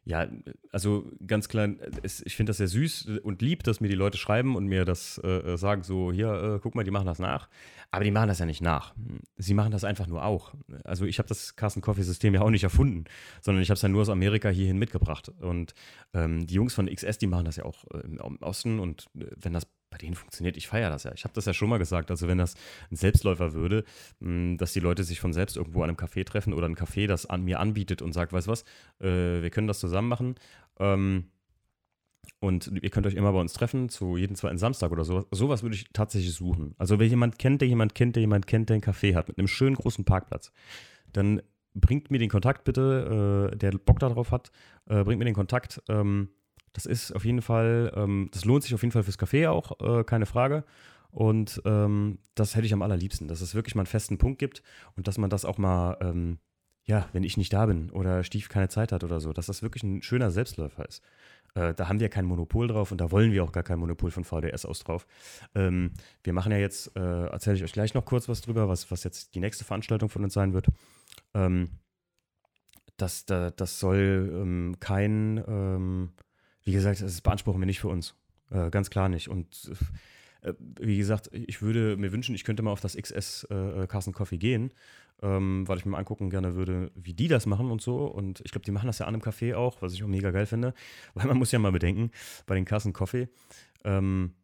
[0.09, 0.27] Ja,
[0.73, 1.69] also ganz klar,
[2.03, 4.87] es, ich finde das sehr süß und lieb, dass mir die Leute schreiben und mir
[4.87, 7.51] das äh, sagen, so, hier, äh, guck mal, die machen das nach.
[7.91, 8.95] Aber die machen das ja nicht nach.
[9.37, 10.55] Sie machen das einfach nur auch.
[10.83, 13.05] Also ich habe das Carsten Coffee System ja auch nicht erfunden,
[13.43, 15.31] sondern ich habe es ja nur aus Amerika hierhin mitgebracht.
[15.41, 15.75] Und
[16.15, 19.27] ähm, die Jungs von XS, die machen das ja auch äh, im Osten und äh,
[19.37, 20.57] wenn das bei denen funktioniert.
[20.57, 21.13] Ich feiere das ja.
[21.15, 22.11] Ich habe das ja schon mal gesagt.
[22.11, 22.55] Also wenn das
[22.91, 23.85] ein Selbstläufer würde,
[24.21, 27.07] mh, dass die Leute sich von selbst irgendwo an einem Café treffen oder ein Café
[27.07, 28.63] das an mir anbietet und sagt, weißt du was,
[29.01, 30.35] äh, wir können das zusammen machen.
[30.79, 31.31] Ähm,
[32.41, 35.27] und ihr könnt euch immer bei uns treffen, zu jedem zweiten Samstag oder so.
[35.31, 36.75] Sowas würde ich tatsächlich suchen.
[36.79, 39.39] Also wer jemand kennt, der jemand kennt, der jemand kennt, der ein Café hat, mit
[39.39, 40.53] einem schönen großen Parkplatz,
[41.13, 41.43] dann
[41.75, 44.51] bringt mir den Kontakt bitte, äh, der Bock darauf hat,
[44.87, 45.83] äh, bringt mir den Kontakt.
[45.89, 46.29] Ähm,
[46.73, 49.81] das ist auf jeden Fall, ähm, das lohnt sich auf jeden Fall fürs Café auch,
[49.81, 50.65] äh, keine Frage.
[51.11, 54.63] Und ähm, das hätte ich am allerliebsten, dass es wirklich mal einen festen Punkt gibt
[54.97, 56.39] und dass man das auch mal, ähm,
[56.85, 59.63] ja, wenn ich nicht da bin oder Stief keine Zeit hat oder so, dass das
[59.63, 61.03] wirklich ein schöner Selbstläufer ist.
[61.55, 64.11] Äh, da haben wir kein Monopol drauf und da wollen wir auch gar kein Monopol
[64.11, 65.07] von VDS aus drauf.
[65.55, 65.93] Ähm,
[66.23, 69.05] wir machen ja jetzt, äh, erzähle ich euch gleich noch kurz was drüber, was, was
[69.05, 70.67] jetzt die nächste Veranstaltung von uns sein wird.
[71.35, 71.71] Ähm,
[72.97, 76.11] das, das, das soll ähm, kein ähm,
[76.69, 78.15] wie gesagt, das beanspruchen wir nicht für uns.
[78.51, 79.31] Äh, ganz klar nicht.
[79.31, 79.73] Und
[80.43, 84.13] äh, wie gesagt, ich würde mir wünschen, ich könnte mal auf das XS äh, Carson
[84.13, 84.75] Coffee gehen,
[85.23, 88.05] ähm, weil ich mir mal angucken gerne würde, wie die das machen und so.
[88.05, 90.31] Und ich glaube, die machen das ja an einem Café auch, was ich auch mega
[90.31, 90.75] geil finde.
[91.15, 92.11] Weil man muss ja mal bedenken,
[92.45, 93.31] bei den Carson Coffee,
[93.85, 94.35] ähm,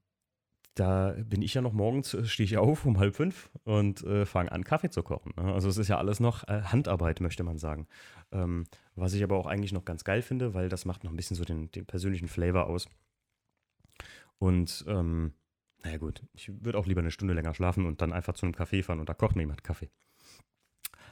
[0.75, 4.27] da bin ich ja noch morgens, äh, stehe ich auf um halb fünf und äh,
[4.27, 5.33] fange an, Kaffee zu kochen.
[5.37, 5.53] Ne?
[5.53, 7.87] Also es ist ja alles noch äh, Handarbeit, möchte man sagen.
[8.33, 8.65] Ähm,
[8.97, 11.37] was ich aber auch eigentlich noch ganz geil finde, weil das macht noch ein bisschen
[11.37, 12.89] so den, den persönlichen Flavor aus.
[14.39, 15.33] Und ähm,
[15.85, 18.55] naja gut, ich würde auch lieber eine Stunde länger schlafen und dann einfach zu einem
[18.55, 19.91] Café fahren und da kocht mir jemand Kaffee.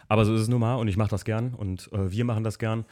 [0.09, 2.43] Aber so ist es nun mal und ich mache das gern und äh, wir machen
[2.43, 2.85] das gern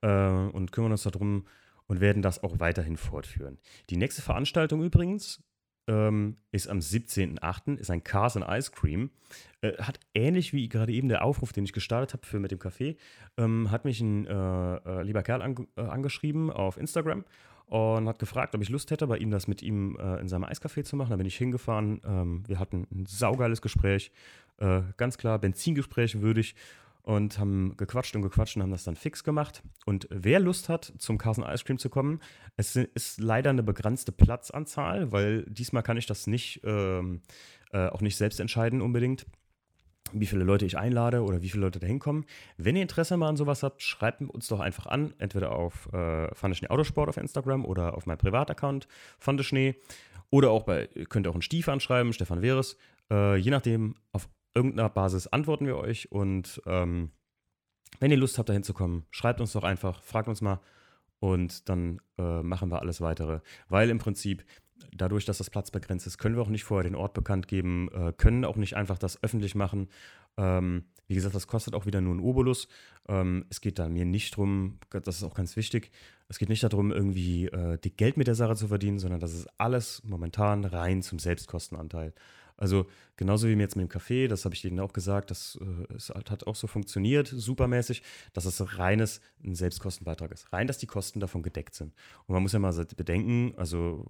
[0.00, 1.46] äh, und kümmern uns darum
[1.86, 3.58] und werden das auch weiterhin fortführen.
[3.90, 5.42] Die nächste Veranstaltung übrigens
[5.86, 9.10] ähm, ist am 17.08., ist ein Cars and Ice Cream.
[9.60, 12.58] Äh, hat ähnlich wie gerade eben der Aufruf, den ich gestartet habe für mit dem
[12.58, 12.96] Café,
[13.36, 17.24] ähm, hat mich ein äh, äh, lieber Kerl an, äh, angeschrieben auf Instagram
[17.66, 20.44] und hat gefragt, ob ich Lust hätte, bei ihm das mit ihm äh, in seinem
[20.44, 21.10] Eiscafé zu machen.
[21.10, 22.00] Da bin ich hingefahren.
[22.04, 24.12] Ähm, wir hatten ein saugeiles Gespräch.
[24.58, 26.54] Äh, ganz klar, Benzingespräch würdig
[27.06, 29.62] und haben gequatscht und gequatscht und haben das dann fix gemacht.
[29.86, 32.20] Und wer Lust hat, zum Carson Ice Cream zu kommen,
[32.56, 37.22] es ist leider eine begrenzte Platzanzahl, weil diesmal kann ich das nicht, ähm,
[37.72, 39.24] äh, auch nicht selbst entscheiden unbedingt,
[40.12, 42.26] wie viele Leute ich einlade oder wie viele Leute da hinkommen.
[42.56, 46.34] Wenn ihr Interesse mal an sowas habt, schreibt uns doch einfach an, entweder auf äh,
[46.34, 48.88] Fandeschnee Autosport auf Instagram oder auf meinem Privataccount
[49.20, 49.76] Fandeschnee
[50.30, 52.76] oder auch bei, könnt ihr auch einen Stief anschreiben, Stefan Weres,
[53.12, 57.10] äh, je nachdem, auf irgendeiner Basis antworten wir euch und ähm,
[58.00, 60.60] wenn ihr Lust habt, da hinzukommen, schreibt uns doch einfach, fragt uns mal
[61.20, 63.40] und dann äh, machen wir alles weitere.
[63.68, 64.44] Weil im Prinzip,
[64.92, 67.88] dadurch, dass das Platz begrenzt ist, können wir auch nicht vorher den Ort bekannt geben,
[67.92, 69.88] äh, können auch nicht einfach das öffentlich machen.
[70.36, 72.68] Ähm, wie gesagt, das kostet auch wieder nur einen Obolus.
[73.08, 75.90] Ähm, es geht da mir nicht darum, das ist auch ganz wichtig,
[76.28, 79.32] es geht nicht darum, irgendwie äh, die Geld mit der Sache zu verdienen, sondern das
[79.32, 82.12] ist alles momentan rein zum Selbstkostenanteil.
[82.56, 82.86] Also
[83.16, 86.10] genauso wie jetzt mit dem Kaffee, das habe ich denen auch gesagt, das äh, es
[86.10, 88.02] hat auch so funktioniert, supermäßig,
[88.32, 90.52] dass es reines ein Selbstkostenbeitrag ist.
[90.52, 91.94] Rein, dass die Kosten davon gedeckt sind.
[92.26, 94.06] Und man muss ja mal bedenken, also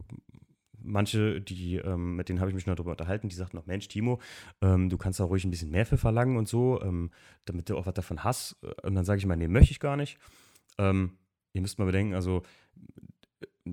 [0.86, 3.88] manche, die, ähm, mit denen habe ich mich noch darüber unterhalten, die sagten noch, Mensch,
[3.88, 4.20] Timo,
[4.62, 7.10] ähm, du kannst da ruhig ein bisschen mehr für verlangen und so, ähm,
[7.44, 8.56] damit du auch was davon hast.
[8.82, 10.18] Und dann sage ich mal, nee, möchte ich gar nicht.
[10.78, 11.18] Ähm,
[11.52, 12.42] ihr müsst mal bedenken, also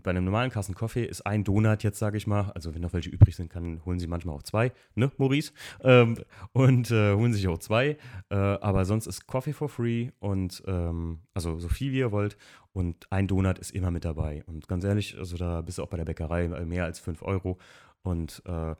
[0.01, 2.93] bei einem normalen Kassen Kaffee ist ein Donut jetzt, sage ich mal, also wenn noch
[2.93, 5.51] welche übrig sind, kann, holen sie manchmal auch zwei, ne, Maurice?
[5.81, 6.17] Ähm,
[6.53, 7.97] und äh, holen sich auch zwei.
[8.29, 12.37] Äh, aber sonst ist Coffee for free und ähm, also so viel wie ihr wollt.
[12.73, 14.43] Und ein Donut ist immer mit dabei.
[14.47, 17.59] Und ganz ehrlich, also da bist du auch bei der Bäckerei mehr als 5 Euro.
[18.01, 18.75] Und äh,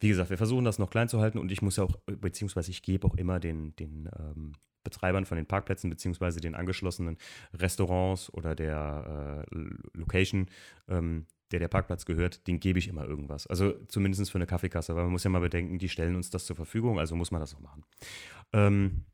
[0.00, 2.70] wie gesagt, wir versuchen das noch klein zu halten und ich muss ja auch, beziehungsweise
[2.70, 4.52] ich gebe auch immer den, den ähm,
[4.84, 7.16] Betreibern von den Parkplätzen beziehungsweise den angeschlossenen
[7.54, 9.58] Restaurants oder der äh,
[9.94, 10.46] Location
[10.88, 13.46] ähm, der der Parkplatz gehört, den gebe ich immer irgendwas.
[13.46, 16.46] Also zumindest für eine Kaffeekasse, weil man muss ja mal bedenken, die stellen uns das
[16.46, 17.84] zur Verfügung, also muss man das auch machen.
[18.52, 19.04] Ähm,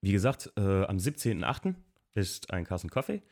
[0.00, 1.74] wie gesagt, äh, am 17.08.
[2.14, 3.22] ist ein Carson Coffee,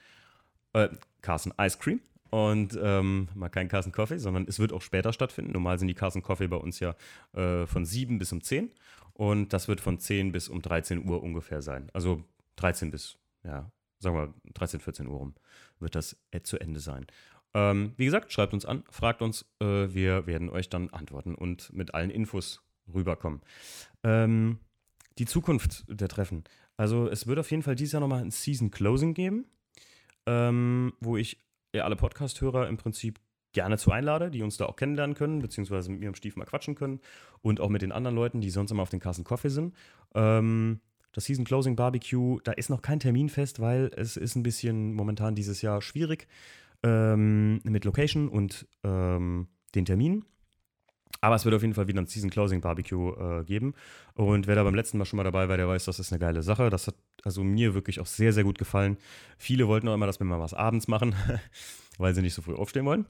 [0.72, 0.88] äh,
[1.22, 2.00] Carson Ice Cream
[2.30, 5.52] und ähm, mal kein Carson Coffee, sondern es wird auch später stattfinden.
[5.52, 6.94] Normal sind die Carson Coffee bei uns ja
[7.32, 8.70] äh, von 7 bis um 10
[9.14, 11.88] und das wird von 10 bis um 13 Uhr ungefähr sein.
[11.92, 12.22] Also
[12.56, 15.34] 13 bis, ja, sagen wir 13, 14 Uhr rum
[15.80, 17.06] wird das zu Ende sein.
[17.54, 21.72] Ähm, wie gesagt, schreibt uns an, fragt uns, äh, wir werden euch dann antworten und
[21.72, 22.62] mit allen Infos
[22.92, 23.40] rüberkommen.
[24.02, 24.58] Ähm,
[25.18, 26.44] die Zukunft der Treffen.
[26.76, 29.46] Also es wird auf jeden Fall dieses Jahr nochmal ein Season Closing geben,
[30.26, 31.38] ähm, wo ich
[31.74, 33.20] alle Podcast-Hörer im Prinzip
[33.52, 36.44] gerne zu einlade, die uns da auch kennenlernen können, beziehungsweise mit mir im Stiefel mal
[36.44, 37.00] quatschen können
[37.40, 39.74] und auch mit den anderen Leuten, die sonst immer auf den Carsten Coffee sind.
[40.14, 40.80] Ähm,
[41.12, 44.92] das Season Closing Barbecue, da ist noch kein Termin fest, weil es ist ein bisschen
[44.92, 46.28] momentan dieses Jahr schwierig
[46.82, 50.26] ähm, mit Location und ähm, den Terminen.
[51.20, 53.74] Aber es wird auf jeden Fall wieder ein Season Closing Barbecue äh, geben.
[54.14, 56.18] Und wer da beim letzten Mal schon mal dabei war, der weiß, das ist eine
[56.18, 56.70] geile Sache.
[56.70, 56.94] Das hat
[57.24, 58.98] also mir wirklich auch sehr, sehr gut gefallen.
[59.38, 61.14] Viele wollten auch immer, dass wir mal was abends machen.
[61.98, 63.06] weil sie nicht so früh aufstehen wollen.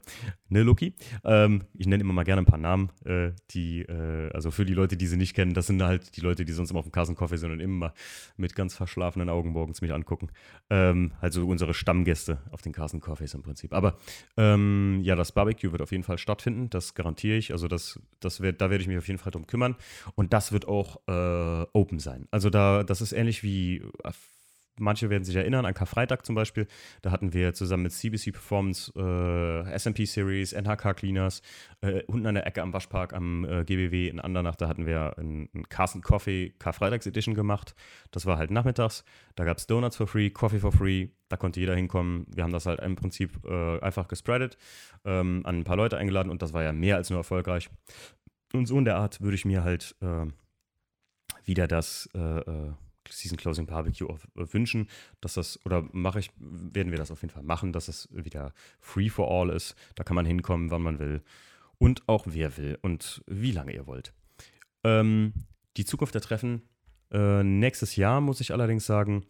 [0.49, 0.93] Ne, Loki?
[1.23, 4.73] Ähm, ich nenne immer mal gerne ein paar Namen, äh, die, äh, also für die
[4.73, 6.91] Leute, die sie nicht kennen, das sind halt die Leute, die sonst immer auf dem
[6.91, 7.93] Carson Coffee sind und immer
[8.37, 10.29] mit ganz verschlafenen Augen morgens mich angucken.
[10.69, 13.73] Ähm, also unsere Stammgäste auf den Carson Coffees im Prinzip.
[13.73, 13.97] Aber
[14.37, 17.51] ähm, ja, das Barbecue wird auf jeden Fall stattfinden, das garantiere ich.
[17.51, 19.75] Also das, das wird, da werde ich mich auf jeden Fall drum kümmern.
[20.15, 22.27] Und das wird auch äh, open sein.
[22.31, 24.11] Also da, das ist ähnlich wie äh,
[24.79, 26.67] manche werden sich erinnern an Karfreitag zum Beispiel.
[27.01, 31.41] Da hatten wir zusammen mit CBC Performance, äh, SMP Series, NHK Cleaners,
[31.81, 35.17] äh, unten an der Ecke am Waschpark am äh, GBW in Andernach, da hatten wir
[35.17, 37.75] einen Carsten Coffee Karfreitags Edition gemacht.
[38.11, 39.03] Das war halt nachmittags.
[39.35, 41.09] Da gab es Donuts for free, Coffee for free.
[41.29, 42.25] Da konnte jeder hinkommen.
[42.33, 44.57] Wir haben das halt im Prinzip äh, einfach gespreadet,
[45.05, 47.69] ähm, an ein paar Leute eingeladen und das war ja mehr als nur erfolgreich.
[48.53, 50.25] Und so in der Art würde ich mir halt äh,
[51.43, 52.71] wieder das äh,
[53.09, 54.87] Season Closing Barbecue auch wünschen,
[55.21, 58.53] dass das, oder mache ich, werden wir das auf jeden Fall machen, dass es wieder
[58.79, 59.75] free for all ist.
[59.95, 61.21] Da kann man hinkommen, wann man will
[61.77, 64.13] und auch wer will und wie lange ihr wollt.
[64.83, 65.33] Ähm,
[65.77, 66.63] die Zukunft der Treffen.
[67.11, 69.25] Äh, nächstes Jahr, muss ich allerdings sagen,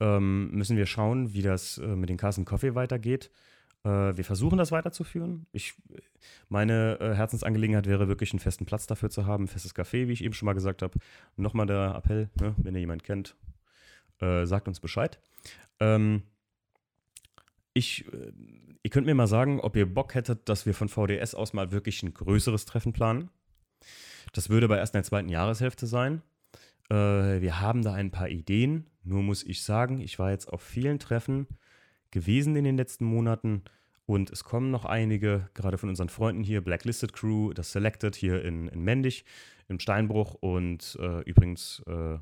[0.00, 3.30] ähm, müssen wir schauen, wie das äh, mit den Carson Coffee weitergeht.
[3.84, 5.46] Äh, wir versuchen das weiterzuführen.
[5.52, 5.74] Ich,
[6.48, 10.12] meine äh, Herzensangelegenheit wäre wirklich einen festen Platz dafür zu haben, ein festes Café, wie
[10.12, 10.98] ich eben schon mal gesagt habe.
[11.36, 13.36] Nochmal der Appell, ne, wenn ihr jemanden kennt,
[14.20, 15.20] äh, sagt uns Bescheid.
[15.80, 16.22] Ähm,
[17.74, 18.32] ich, äh,
[18.82, 21.72] ihr könnt mir mal sagen, ob ihr Bock hättet, dass wir von VDS aus mal
[21.72, 23.30] wirklich ein größeres Treffen planen.
[24.32, 26.22] Das würde bei erst in der zweiten Jahreshälfte sein.
[26.88, 28.86] Äh, wir haben da ein paar Ideen.
[29.02, 31.48] Nur muss ich sagen, ich war jetzt auf vielen Treffen
[32.12, 33.64] gewesen in den letzten Monaten.
[34.06, 38.44] Und es kommen noch einige, gerade von unseren Freunden hier, Blacklisted Crew, das Selected hier
[38.44, 39.24] in, in Mendig,
[39.68, 42.18] im Steinbruch und äh, übrigens äh,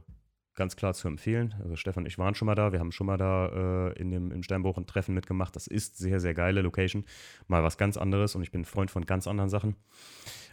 [0.54, 1.54] ganz klar zu empfehlen.
[1.62, 4.10] Also Stefan und ich waren schon mal da, wir haben schon mal da äh, in
[4.10, 5.56] dem, im Steinbruch ein Treffen mitgemacht.
[5.56, 7.04] Das ist sehr, sehr geile Location.
[7.48, 9.76] Mal was ganz anderes und ich bin Freund von ganz anderen Sachen.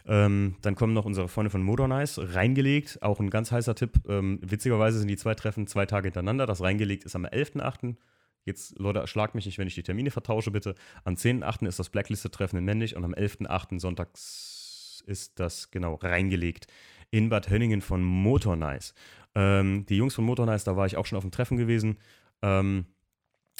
[0.06, 4.00] Ähm, dann kommen noch unsere Freunde von Modernize, reingelegt, auch ein ganz heißer Tipp.
[4.08, 6.46] Ähm, witzigerweise sind die zwei Treffen zwei Tage hintereinander.
[6.46, 7.96] Das reingelegt ist am 11.8.
[8.44, 10.74] Jetzt, Leute, schlag mich nicht, wenn ich die Termine vertausche, bitte.
[11.04, 11.66] Am 10.8.
[11.66, 13.78] ist das Blackliste-Treffen in Männlich und am 11.8.
[13.78, 16.66] sonntags ist das genau reingelegt
[17.10, 18.94] in Bad Hönningen von Motornice.
[19.34, 21.98] Ähm, die Jungs von Motornice, da war ich auch schon auf dem Treffen gewesen.
[22.42, 22.86] Ähm,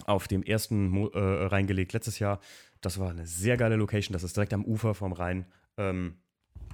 [0.05, 2.41] auf dem ersten Mo äh, reingelegt letztes Jahr.
[2.81, 4.13] Das war eine sehr geile Location.
[4.13, 5.47] Das ist direkt am Ufer vom Rhein.
[5.77, 6.19] Ähm,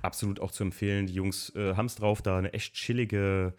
[0.02, 1.06] absolut auch zu empfehlen.
[1.06, 3.54] Die Jungs äh, haben es drauf, da eine echt chillige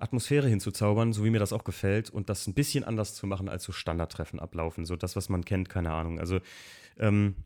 [0.00, 3.48] Atmosphäre hinzuzaubern, so wie mir das auch gefällt und das ein bisschen anders zu machen,
[3.48, 4.84] als so Standardtreffen ablaufen.
[4.84, 6.18] So das, was man kennt, keine Ahnung.
[6.18, 6.40] Also
[6.98, 7.36] ähm,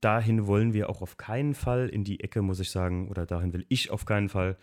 [0.00, 3.52] dahin wollen wir auch auf keinen Fall in die Ecke, muss ich sagen, oder dahin
[3.52, 4.56] will ich auf keinen Fall,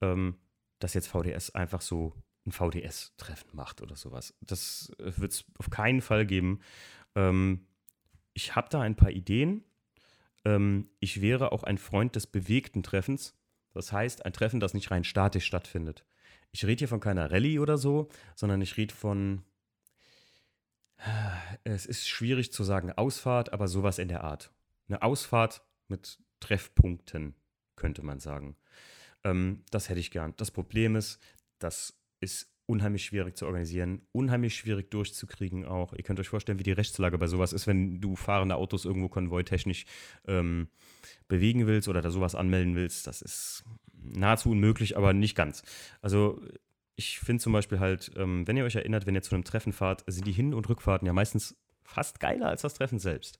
[0.00, 0.36] ähm,
[0.78, 2.14] dass jetzt VDS einfach so
[2.46, 4.34] ein VDS-Treffen macht oder sowas.
[4.40, 6.60] Das äh, wird es auf keinen Fall geben.
[7.14, 7.66] Ähm,
[8.34, 9.64] ich habe da ein paar Ideen.
[10.44, 13.36] Ähm, ich wäre auch ein Freund des bewegten Treffens.
[13.72, 16.04] Das heißt, ein Treffen, das nicht rein statisch stattfindet.
[16.52, 19.42] Ich rede hier von keiner Rallye oder so, sondern ich rede von,
[21.64, 24.52] es ist schwierig zu sagen Ausfahrt, aber sowas in der Art.
[24.88, 27.34] Eine Ausfahrt mit Treffpunkten,
[27.76, 28.56] könnte man sagen.
[29.24, 30.34] Ähm, das hätte ich gern.
[30.36, 31.20] Das Problem ist,
[31.58, 35.92] das ist unheimlich schwierig zu organisieren, unheimlich schwierig durchzukriegen auch.
[35.92, 39.08] Ihr könnt euch vorstellen, wie die Rechtslage bei sowas ist, wenn du fahrende Autos irgendwo
[39.08, 39.86] konvoitechnisch
[40.26, 40.68] ähm,
[41.26, 43.08] bewegen willst oder da sowas anmelden willst.
[43.08, 43.64] Das ist
[44.02, 45.62] nahezu unmöglich, aber nicht ganz.
[46.02, 46.40] Also
[46.96, 49.72] ich finde zum Beispiel halt, ähm, wenn ihr euch erinnert, wenn ihr zu einem Treffen
[49.72, 53.38] fahrt, sind die Hin- und Rückfahrten ja meistens fast geiler als das Treffen selbst.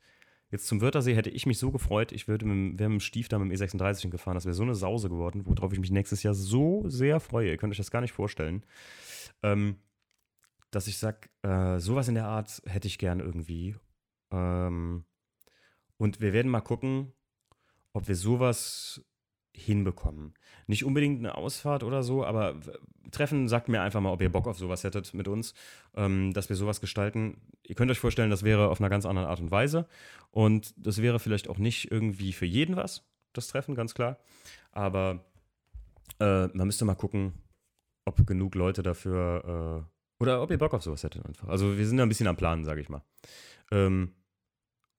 [0.50, 3.28] Jetzt zum Wörthersee hätte ich mich so gefreut, ich würde mit, wäre mit dem Stief
[3.28, 4.34] da mit dem E36 gefahren.
[4.34, 7.50] Das wäre so eine Sause geworden, worauf ich mich nächstes Jahr so sehr freue.
[7.50, 8.64] Ihr könnt euch das gar nicht vorstellen.
[9.42, 9.76] Ähm,
[10.72, 13.76] dass ich sage, äh, sowas in der Art hätte ich gern irgendwie.
[14.32, 15.04] Ähm,
[15.98, 17.12] und wir werden mal gucken,
[17.92, 19.04] ob wir sowas
[19.52, 20.34] hinbekommen.
[20.66, 22.60] Nicht unbedingt eine Ausfahrt oder so, aber
[23.10, 25.54] Treffen, sagt mir einfach mal, ob ihr Bock auf sowas hättet mit uns,
[25.94, 27.40] ähm, dass wir sowas gestalten.
[27.62, 29.86] Ihr könnt euch vorstellen, das wäre auf einer ganz anderen Art und Weise.
[30.30, 34.18] Und das wäre vielleicht auch nicht irgendwie für jeden was, das Treffen, ganz klar.
[34.72, 35.24] Aber
[36.20, 37.32] äh, man müsste mal gucken,
[38.04, 41.48] ob genug Leute dafür äh, oder ob ihr Bock auf sowas hättet einfach.
[41.48, 43.02] Also wir sind da ein bisschen am Planen, sage ich mal.
[43.72, 44.14] Ähm,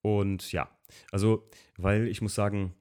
[0.02, 0.70] und ja,
[1.12, 1.48] also,
[1.78, 2.74] weil ich muss sagen,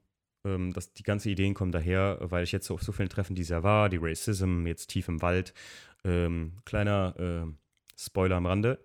[0.45, 3.49] ähm, dass die ganzen Ideen kommen daher, weil ich jetzt auf so vielen Treffen dieses
[3.49, 5.53] Jahr war, die Racism, jetzt tief im Wald.
[6.03, 7.51] Ähm, kleiner äh,
[7.97, 8.79] Spoiler am Rande.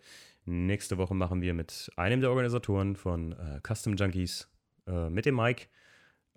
[0.44, 4.48] Nächste Woche machen wir mit einem der Organisatoren von äh, Custom Junkies,
[4.86, 5.66] äh, mit dem Mike,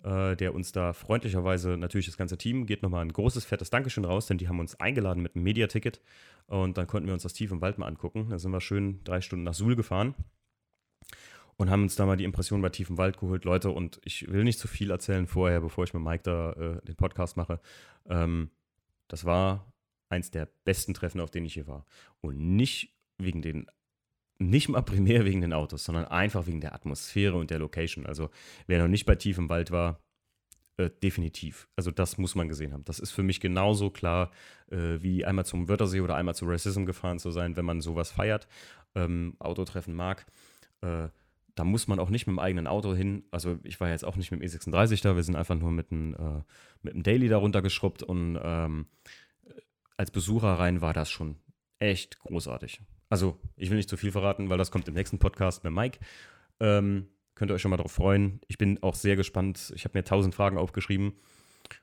[0.02, 4.04] äh, der uns da freundlicherweise, natürlich das ganze Team, geht nochmal ein großes, fettes Dankeschön
[4.04, 6.00] raus, denn die haben uns eingeladen mit einem Mediaticket
[6.46, 8.28] und dann konnten wir uns das tief im Wald mal angucken.
[8.30, 10.14] Da sind wir schön drei Stunden nach Suhl gefahren
[11.60, 13.44] und haben uns da mal die Impression bei tiefem Wald geholt.
[13.44, 16.80] Leute, und ich will nicht zu viel erzählen vorher, bevor ich mit Mike da äh,
[16.86, 17.60] den Podcast mache.
[18.08, 18.50] Ähm,
[19.08, 19.70] das war
[20.08, 21.84] eins der besten Treffen, auf denen ich hier war.
[22.22, 23.66] Und nicht wegen den,
[24.38, 28.06] nicht mal primär wegen den Autos, sondern einfach wegen der Atmosphäre und der Location.
[28.06, 28.30] Also
[28.66, 30.00] wer noch nicht bei tiefem Wald war,
[30.78, 31.68] äh, definitiv.
[31.76, 32.86] Also das muss man gesehen haben.
[32.86, 34.30] Das ist für mich genauso klar,
[34.70, 38.10] äh, wie einmal zum Wörthersee oder einmal zu Racism gefahren zu sein, wenn man sowas
[38.10, 38.48] feiert,
[38.94, 40.24] ähm, Autotreffen mag.
[40.80, 41.08] Äh,
[41.60, 43.24] da muss man auch nicht mit dem eigenen Auto hin.
[43.30, 45.92] Also ich war jetzt auch nicht mit dem E36 da, wir sind einfach nur mit
[45.92, 46.42] einem, äh,
[46.80, 48.86] mit dem Daily da runtergeschrubbt und ähm,
[49.98, 51.36] als Besucher rein war das schon
[51.78, 52.80] echt großartig.
[53.10, 55.98] Also ich will nicht zu viel verraten, weil das kommt im nächsten Podcast mit Mike.
[56.60, 58.40] Ähm, könnt ihr euch schon mal darauf freuen.
[58.48, 59.70] Ich bin auch sehr gespannt.
[59.76, 61.12] Ich habe mir tausend Fragen aufgeschrieben.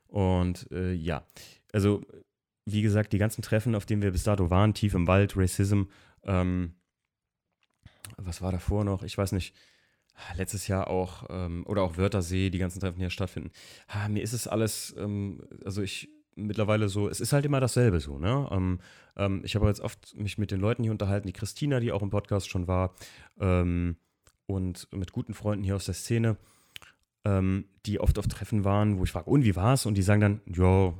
[0.07, 1.23] Und äh, ja,
[1.71, 2.01] also
[2.65, 5.83] wie gesagt, die ganzen Treffen, auf denen wir bis dato waren, tief im Wald, Racism,
[6.23, 6.73] ähm,
[8.17, 9.03] was war davor noch?
[9.03, 9.55] Ich weiß nicht.
[10.35, 13.51] Letztes Jahr auch, ähm, oder auch Wörthersee, die ganzen Treffen, die hier stattfinden.
[13.89, 17.99] Ha, mir ist es alles, ähm, also ich mittlerweile so, es ist halt immer dasselbe
[17.99, 18.47] so, ne?
[18.51, 18.79] Ähm,
[19.15, 22.01] ähm ich habe jetzt oft mich mit den Leuten hier unterhalten, die Christina, die auch
[22.01, 22.95] im Podcast schon war,
[23.39, 23.97] ähm,
[24.47, 26.37] und mit guten Freunden hier aus der Szene,
[27.25, 29.85] ähm, die oft auf Treffen waren, wo ich frage, und wie war's?
[29.85, 30.93] Und die sagen dann, ja,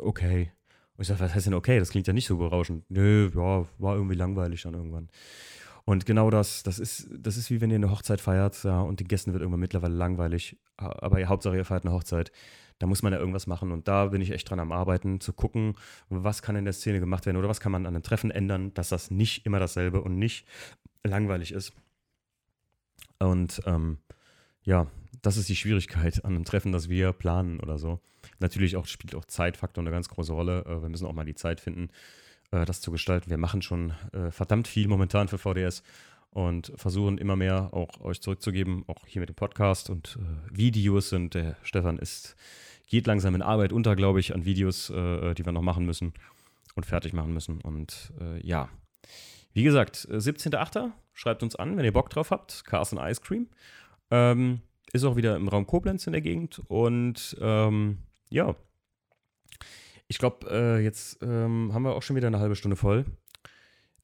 [0.00, 0.52] okay.
[0.96, 1.78] Und ich sage, was heißt denn okay?
[1.78, 2.84] Das klingt ja nicht so berauschend.
[2.88, 5.08] Nö, ja, war irgendwie langweilig dann irgendwann.
[5.88, 9.00] Und genau das, das ist, das ist wie wenn ihr eine Hochzeit feiert, ja, und
[9.00, 12.30] den Gästen wird irgendwann mittlerweile langweilig, aber Hauptsache ihr feiert eine Hochzeit.
[12.78, 15.32] Da muss man ja irgendwas machen und da bin ich echt dran am Arbeiten, zu
[15.32, 15.76] gucken,
[16.10, 18.74] was kann in der Szene gemacht werden oder was kann man an den Treffen ändern,
[18.74, 20.46] dass das nicht immer dasselbe und nicht
[21.04, 21.72] langweilig ist.
[23.18, 23.96] Und ähm,
[24.64, 24.88] ja,
[25.22, 27.98] das ist die Schwierigkeit an einem Treffen, das wir planen oder so.
[28.40, 30.66] Natürlich auch, spielt auch Zeitfaktor eine ganz große Rolle.
[30.66, 31.88] Äh, wir müssen auch mal die Zeit finden,
[32.50, 33.30] äh, das zu gestalten.
[33.30, 35.82] Wir machen schon äh, verdammt viel momentan für VDS
[36.30, 41.12] und versuchen immer mehr auch euch zurückzugeben, auch hier mit dem Podcast und äh, Videos.
[41.12, 42.36] Und der Stefan ist,
[42.86, 46.12] geht langsam in Arbeit unter, glaube ich, an Videos, äh, die wir noch machen müssen
[46.74, 47.60] und fertig machen müssen.
[47.60, 48.68] Und äh, ja,
[49.52, 50.86] wie gesagt, 17.8.
[50.86, 52.64] Äh, schreibt uns an, wenn ihr Bock drauf habt.
[52.64, 53.48] Carson Ice Cream.
[54.10, 54.60] Ähm,
[54.92, 56.62] ist auch wieder im Raum Koblenz in der Gegend.
[56.68, 57.98] Und ähm,
[58.30, 58.54] ja,
[60.08, 63.04] ich glaube, äh, jetzt ähm, haben wir auch schon wieder eine halbe Stunde voll.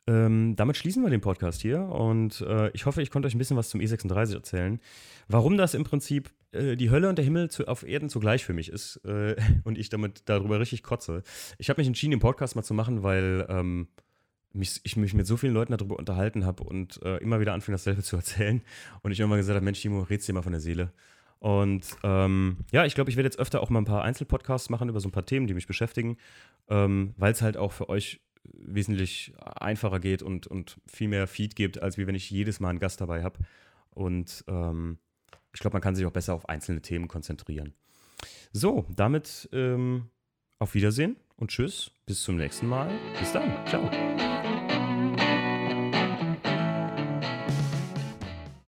[0.07, 3.39] Ähm, damit schließen wir den Podcast hier und äh, ich hoffe, ich konnte euch ein
[3.39, 4.81] bisschen was zum E36 erzählen.
[5.29, 8.53] Warum das im Prinzip äh, die Hölle und der Himmel zu, auf Erden zugleich für
[8.53, 9.35] mich ist äh,
[9.65, 11.23] und ich damit darüber richtig kotze.
[11.57, 13.89] Ich habe mich entschieden, den Podcast mal zu machen, weil ähm,
[14.53, 17.73] mich, ich mich mit so vielen Leuten darüber unterhalten habe und äh, immer wieder anfing,
[17.73, 18.63] dasselbe zu erzählen.
[19.03, 20.93] Und ich immer gesagt habe: Mensch, Timo, red's dir mal von der Seele.
[21.45, 24.89] Und ähm, ja, ich glaube, ich werde jetzt öfter auch mal ein paar Einzelpodcasts machen
[24.89, 26.17] über so ein paar Themen, die mich beschäftigen,
[26.71, 31.55] ähm, weil es halt auch für euch wesentlich einfacher geht und, und viel mehr Feed
[31.55, 33.41] gibt, als wie wenn ich jedes Mal einen Gast dabei habe.
[33.91, 34.97] Und ähm,
[35.53, 37.75] ich glaube, man kann sich auch besser auf einzelne Themen konzentrieren.
[38.55, 40.09] So, damit ähm,
[40.59, 41.91] auf Wiedersehen und tschüss.
[42.07, 42.91] Bis zum nächsten Mal.
[43.21, 43.53] Bis dann.
[43.67, 43.91] Ciao.